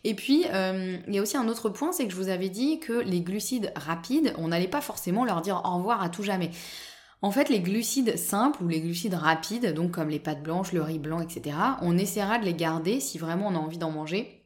Et 0.04 0.14
puis 0.14 0.44
il 0.44 1.14
y 1.14 1.20
a 1.20 1.22
aussi 1.22 1.38
un 1.38 1.48
autre 1.48 1.70
point, 1.70 1.94
c'est 1.94 2.06
que 2.06 2.12
je 2.12 2.18
vous 2.18 2.30
avais 2.30 2.50
dit 2.50 2.80
que 2.80 2.94
les 2.94 3.22
glucides 3.22 3.72
rapides, 3.76 4.34
on 4.38 4.50
n'allait 4.50 4.68
pas 4.68 4.82
forcément 4.82 5.24
leur 5.24 5.42
dire 5.42 5.62
au 5.64 5.78
revoir 5.78 6.02
à 6.02 6.10
tout 6.10 6.24
jamais. 6.24 6.52
En 7.22 7.32
fait, 7.32 7.50
les 7.50 7.60
glucides 7.60 8.18
simples 8.18 8.64
ou 8.64 8.68
les 8.70 8.80
glucides 8.80 9.14
rapides, 9.14 9.74
donc 9.74 9.92
comme 9.92 10.10
les 10.10 10.20
pâtes 10.20 10.42
blanches, 10.42 10.72
le 10.72 10.82
riz 10.82 11.00
blanc, 11.00 11.20
etc., 11.20 11.56
on 11.82 11.98
essaiera 11.98 12.40
de 12.40 12.46
les 12.46 12.54
garder 12.54 13.02
si 13.02 13.18
vraiment 13.18 13.48
on 13.48 13.56
a 13.56 13.60
envie 13.60 13.78
d'en 13.78 13.92
manger 13.92 14.39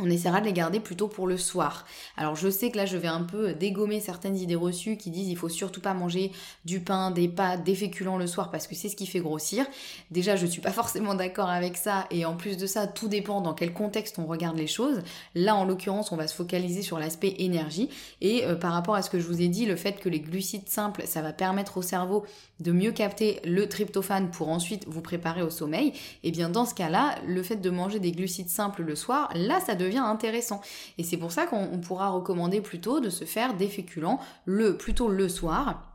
on 0.00 0.10
essaiera 0.10 0.40
de 0.40 0.46
les 0.46 0.52
garder 0.52 0.80
plutôt 0.80 1.06
pour 1.06 1.28
le 1.28 1.36
soir. 1.36 1.86
Alors 2.16 2.34
je 2.34 2.48
sais 2.48 2.72
que 2.72 2.76
là 2.76 2.84
je 2.84 2.96
vais 2.96 3.06
un 3.06 3.22
peu 3.22 3.54
dégommer 3.54 4.00
certaines 4.00 4.36
idées 4.36 4.56
reçues 4.56 4.96
qui 4.96 5.10
disent 5.10 5.28
il 5.28 5.36
faut 5.36 5.48
surtout 5.48 5.80
pas 5.80 5.94
manger 5.94 6.32
du 6.64 6.80
pain, 6.80 7.12
des 7.12 7.28
pâtes, 7.28 7.62
des 7.62 7.76
féculents 7.76 8.18
le 8.18 8.26
soir 8.26 8.50
parce 8.50 8.66
que 8.66 8.74
c'est 8.74 8.88
ce 8.88 8.96
qui 8.96 9.06
fait 9.06 9.20
grossir. 9.20 9.64
Déjà 10.10 10.34
je 10.34 10.46
suis 10.46 10.60
pas 10.60 10.70
forcément 10.72 11.14
d'accord 11.14 11.48
avec 11.48 11.76
ça 11.76 12.06
et 12.10 12.24
en 12.24 12.34
plus 12.36 12.56
de 12.56 12.66
ça 12.66 12.88
tout 12.88 13.06
dépend 13.06 13.40
dans 13.40 13.54
quel 13.54 13.72
contexte 13.72 14.18
on 14.18 14.26
regarde 14.26 14.58
les 14.58 14.66
choses. 14.66 15.00
Là 15.36 15.54
en 15.54 15.64
l'occurrence 15.64 16.10
on 16.10 16.16
va 16.16 16.26
se 16.26 16.34
focaliser 16.34 16.82
sur 16.82 16.98
l'aspect 16.98 17.36
énergie 17.38 17.88
et 18.20 18.44
euh, 18.44 18.56
par 18.56 18.72
rapport 18.72 18.96
à 18.96 19.02
ce 19.02 19.10
que 19.10 19.20
je 19.20 19.26
vous 19.28 19.42
ai 19.42 19.48
dit, 19.48 19.64
le 19.64 19.76
fait 19.76 20.00
que 20.00 20.08
les 20.08 20.20
glucides 20.20 20.68
simples 20.68 21.02
ça 21.06 21.22
va 21.22 21.32
permettre 21.32 21.76
au 21.76 21.82
cerveau 21.82 22.24
de 22.58 22.72
mieux 22.72 22.92
capter 22.92 23.40
le 23.44 23.68
tryptophane 23.68 24.30
pour 24.32 24.48
ensuite 24.48 24.86
vous 24.88 25.02
préparer 25.02 25.42
au 25.42 25.50
sommeil, 25.50 25.88
et 25.88 25.94
eh 26.24 26.30
bien 26.30 26.48
dans 26.48 26.64
ce 26.64 26.74
cas-là, 26.74 27.16
le 27.26 27.42
fait 27.42 27.56
de 27.56 27.70
manger 27.70 28.00
des 28.00 28.12
glucides 28.12 28.48
simples 28.48 28.82
le 28.82 28.94
soir, 28.94 29.28
là 29.34 29.60
ça 29.60 29.74
devient 29.74 29.83
intéressant. 29.92 30.60
Et 30.98 31.04
c'est 31.04 31.16
pour 31.16 31.32
ça 31.32 31.46
qu'on 31.46 31.78
pourra 31.80 32.08
recommander 32.10 32.60
plutôt 32.60 33.00
de 33.00 33.10
se 33.10 33.24
faire 33.24 33.54
des 33.54 33.68
féculents 33.68 34.20
le 34.44 34.76
plutôt 34.76 35.08
le 35.08 35.28
soir 35.28 35.94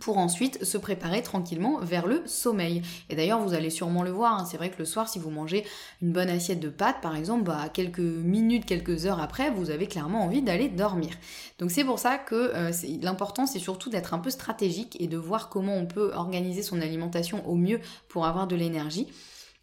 pour 0.00 0.18
ensuite 0.18 0.64
se 0.64 0.78
préparer 0.78 1.22
tranquillement 1.22 1.78
vers 1.80 2.06
le 2.06 2.22
sommeil. 2.26 2.82
Et 3.10 3.16
d'ailleurs, 3.16 3.40
vous 3.40 3.54
allez 3.54 3.70
sûrement 3.70 4.02
le 4.02 4.10
voir, 4.10 4.38
hein, 4.40 4.44
c'est 4.44 4.56
vrai 4.56 4.70
que 4.70 4.78
le 4.78 4.84
soir, 4.84 5.08
si 5.08 5.18
vous 5.18 5.30
mangez 5.30 5.64
une 6.02 6.12
bonne 6.12 6.28
assiette 6.28 6.60
de 6.60 6.68
pâtes, 6.68 7.00
par 7.00 7.16
exemple, 7.16 7.44
bah, 7.44 7.68
quelques 7.72 8.00
minutes, 8.00 8.66
quelques 8.66 9.06
heures 9.06 9.20
après, 9.20 9.50
vous 9.50 9.70
avez 9.70 9.86
clairement 9.86 10.24
envie 10.24 10.42
d'aller 10.42 10.68
dormir. 10.68 11.10
Donc 11.58 11.70
c'est 11.70 11.84
pour 11.84 11.98
ça 11.98 12.18
que 12.18 12.34
euh, 12.34 12.72
l'important, 13.02 13.46
c'est 13.46 13.58
surtout 13.58 13.90
d'être 13.90 14.14
un 14.14 14.18
peu 14.18 14.30
stratégique 14.30 14.96
et 15.00 15.06
de 15.06 15.16
voir 15.16 15.48
comment 15.48 15.76
on 15.76 15.86
peut 15.86 16.12
organiser 16.14 16.62
son 16.62 16.80
alimentation 16.80 17.48
au 17.48 17.54
mieux 17.54 17.80
pour 18.08 18.26
avoir 18.26 18.46
de 18.46 18.56
l'énergie. 18.56 19.06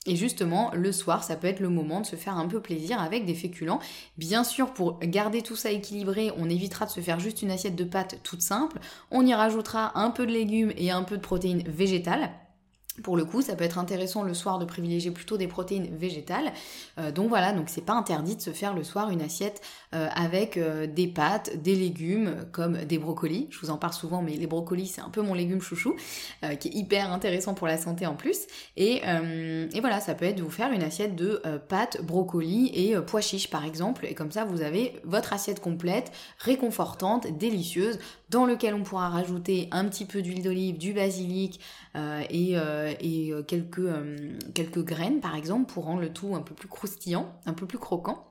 Et 0.08 0.16
justement, 0.16 0.72
le 0.74 0.92
soir, 0.92 1.24
ça 1.24 1.36
peut 1.36 1.48
être 1.48 1.60
le 1.60 1.70
moment 1.70 2.02
de 2.02 2.08
se 2.08 2.16
faire 2.16 2.36
un 2.36 2.48
peu 2.48 2.60
plaisir 2.60 3.00
avec 3.00 3.24
des 3.26 3.36
féculents. 3.36 3.80
Bien 4.18 4.44
sûr, 4.44 4.74
pour 4.74 5.00
garder 5.00 5.44
tout 5.44 5.56
ça 5.56 5.70
équilibré, 5.70 6.32
on 6.38 6.50
évitera 6.50 6.88
de 6.88 6.92
se 6.92 7.02
faire 7.02 7.20
juste 7.20 7.44
une 7.44 7.52
assiette 7.52 7.76
de 7.76 7.84
pâtes 7.84 8.20
toute 8.24 8.42
simple. 8.42 8.80
On 9.12 9.24
y 9.24 9.34
rajoutera 9.36 10.00
un 10.00 10.10
peu 10.10 10.26
de 10.26 10.32
légumes 10.32 10.74
et 10.76 10.90
un 10.90 11.04
peu 11.04 11.18
de 11.18 11.22
protéines 11.22 11.64
végétales. 11.68 12.32
Pour 13.04 13.16
le 13.16 13.24
coup, 13.24 13.42
ça 13.42 13.56
peut 13.56 13.64
être 13.64 13.78
intéressant 13.80 14.22
le 14.22 14.34
soir 14.34 14.60
de 14.60 14.66
privilégier 14.66 15.12
plutôt 15.12 15.38
des 15.38 15.48
protéines 15.48 15.96
végétales. 15.96 16.52
Euh, 17.00 17.10
donc 17.12 17.30
voilà, 17.30 17.54
donc 17.54 17.70
c'est 17.70 17.86
pas 17.86 17.94
interdit 17.94 18.36
de 18.36 18.42
se 18.42 18.50
faire 18.50 18.74
le 18.74 18.84
soir 18.84 19.10
une 19.12 19.22
assiette 19.22 19.62
euh, 19.96 20.10
avec 20.14 20.58
euh, 20.58 20.88
des 20.88 21.08
pâtes, 21.08 21.56
des 21.62 21.76
légumes 21.76 22.46
comme 22.52 22.84
des 22.84 22.98
brocolis. 22.98 23.48
Je 23.50 23.60
vous 23.60 23.70
en 23.70 23.78
parle 23.78 23.94
souvent, 23.94 24.22
mais 24.22 24.34
les 24.34 24.46
brocolis 24.46 24.88
c'est 24.88 25.02
un 25.02 25.10
peu 25.10 25.22
mon 25.22 25.34
légume 25.34 25.62
chouchou, 25.62 25.96
qui 26.60 26.68
est 26.68 26.76
hyper 26.76 27.14
intéressant 27.14 27.54
pour 27.54 27.68
la 27.68 27.78
santé 27.78 28.06
en 28.06 28.16
plus. 28.16 28.42
Et, 28.76 29.02
voilà, 29.80 30.00
ça 30.02 30.14
peut 30.14 30.26
être 30.26 30.38
de 30.38 30.44
vous 30.44 30.52
faire 30.52 30.72
une 30.72 30.84
assiette 30.84 31.16
de 31.16 31.42
pâtes, 31.70 32.02
brocolis 32.04 32.72
et 32.74 32.96
pois 33.08 33.22
chiches 33.22 33.50
par 33.50 33.66
exemple. 33.66 34.06
Et 34.06 34.14
comme 34.14 34.32
ça, 34.32 34.44
vous 34.44 34.62
avez 34.62 35.00
votre 35.04 35.34
assiette 35.34 35.60
complète, 35.60 36.12
réconfortante, 36.40 37.28
délicieuse, 37.38 38.00
dans 38.30 38.46
lequel 38.46 38.74
on 38.74 38.84
pourra 38.84 39.10
rajouter 39.10 39.68
un 39.72 39.86
petit 39.86 40.06
peu 40.06 40.22
d'huile 40.22 40.44
d'olive, 40.44 40.78
du 40.78 40.94
basilic 40.94 41.60
et 41.96 42.58
euh, 42.58 42.94
et 43.00 43.34
euh, 43.34 43.44
quelques, 43.44 43.80
euh, 43.80 44.38
quelques 44.54 44.84
graines 44.84 45.20
par 45.20 45.36
exemple 45.36 45.72
pour 45.72 45.86
rendre 45.86 46.02
le 46.02 46.14
tout 46.14 46.36
un 46.36 46.42
peu 46.42 46.56
plus 46.56 46.68
croustillant, 46.68 47.34
un 47.46 47.54
peu 47.54 47.66
plus 47.66 47.80
croquant. 47.80 48.28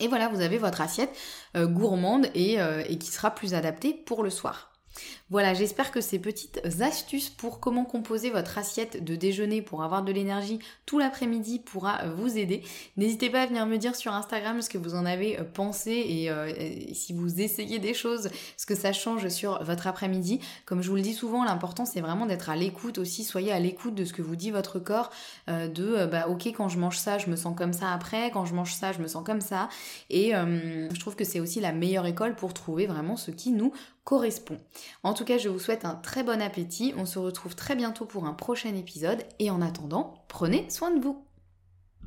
Et 0.00 0.08
voilà, 0.08 0.28
vous 0.28 0.40
avez 0.40 0.56
votre 0.56 0.80
assiette 0.80 1.14
gourmande 1.54 2.26
et 2.34 2.56
qui 2.98 3.10
sera 3.10 3.34
plus 3.34 3.52
adaptée 3.52 3.92
pour 3.92 4.22
le 4.22 4.30
soir. 4.30 4.69
Voilà, 5.30 5.54
j'espère 5.54 5.92
que 5.92 6.00
ces 6.00 6.18
petites 6.18 6.60
astuces 6.80 7.30
pour 7.30 7.60
comment 7.60 7.84
composer 7.84 8.30
votre 8.30 8.58
assiette 8.58 9.04
de 9.04 9.14
déjeuner 9.14 9.62
pour 9.62 9.84
avoir 9.84 10.02
de 10.02 10.12
l'énergie 10.12 10.58
tout 10.86 10.98
l'après-midi 10.98 11.60
pourra 11.60 12.04
vous 12.16 12.36
aider. 12.36 12.62
N'hésitez 12.96 13.30
pas 13.30 13.42
à 13.42 13.46
venir 13.46 13.64
me 13.66 13.76
dire 13.76 13.94
sur 13.94 14.12
Instagram 14.12 14.60
ce 14.60 14.68
que 14.68 14.78
vous 14.78 14.94
en 14.94 15.06
avez 15.06 15.38
euh, 15.38 15.44
pensé 15.44 15.92
et, 15.92 16.30
euh, 16.30 16.50
si 16.92 17.12
vous 17.12 17.40
essayez 17.40 17.78
des 17.78 17.94
choses, 17.94 18.28
ce 18.56 18.66
que 18.66 18.74
ça 18.74 18.92
change 18.92 19.28
sur 19.28 19.62
votre 19.62 19.86
après-midi. 19.86 20.40
Comme 20.66 20.82
je 20.82 20.90
vous 20.90 20.96
le 20.96 21.02
dis 21.02 21.14
souvent, 21.14 21.44
l'important 21.44 21.84
c'est 21.84 22.00
vraiment 22.00 22.26
d'être 22.26 22.50
à 22.50 22.56
l'écoute 22.56 22.98
aussi. 22.98 23.24
Soyez 23.24 23.52
à 23.52 23.60
l'écoute 23.60 23.94
de 23.94 24.04
ce 24.04 24.12
que 24.12 24.22
vous 24.22 24.36
dit 24.36 24.50
votre 24.50 24.78
corps, 24.78 25.10
euh, 25.48 25.68
de 25.68 26.06
bah 26.06 26.26
ok 26.28 26.48
quand 26.48 26.68
je 26.68 26.78
mange 26.78 26.98
ça, 26.98 27.18
je 27.18 27.28
me 27.28 27.36
sens 27.36 27.56
comme 27.56 27.72
ça 27.72 27.92
après, 27.92 28.30
quand 28.32 28.44
je 28.46 28.54
mange 28.54 28.74
ça, 28.74 28.92
je 28.92 28.98
me 28.98 29.06
sens 29.06 29.24
comme 29.24 29.40
ça. 29.40 29.68
Et 30.08 30.32
je 30.32 30.98
trouve 30.98 31.16
que 31.16 31.24
c'est 31.24 31.40
aussi 31.40 31.60
la 31.60 31.72
meilleure 31.72 32.06
école 32.06 32.34
pour 32.34 32.54
trouver 32.54 32.86
vraiment 32.86 33.16
ce 33.16 33.30
qui 33.30 33.52
nous 33.52 33.72
correspond. 34.04 34.60
En 35.02 35.14
tout 35.14 35.24
cas, 35.24 35.38
je 35.38 35.48
vous 35.48 35.58
souhaite 35.58 35.84
un 35.84 35.94
très 35.94 36.22
bon 36.22 36.40
appétit. 36.42 36.94
On 36.96 37.06
se 37.06 37.18
retrouve 37.18 37.54
très 37.54 37.76
bientôt 37.76 38.06
pour 38.06 38.26
un 38.26 38.34
prochain 38.34 38.74
épisode. 38.74 39.24
Et 39.38 39.50
en 39.50 39.62
attendant, 39.62 40.24
prenez 40.28 40.68
soin 40.70 40.90
de 40.90 41.00
vous. 41.00 41.29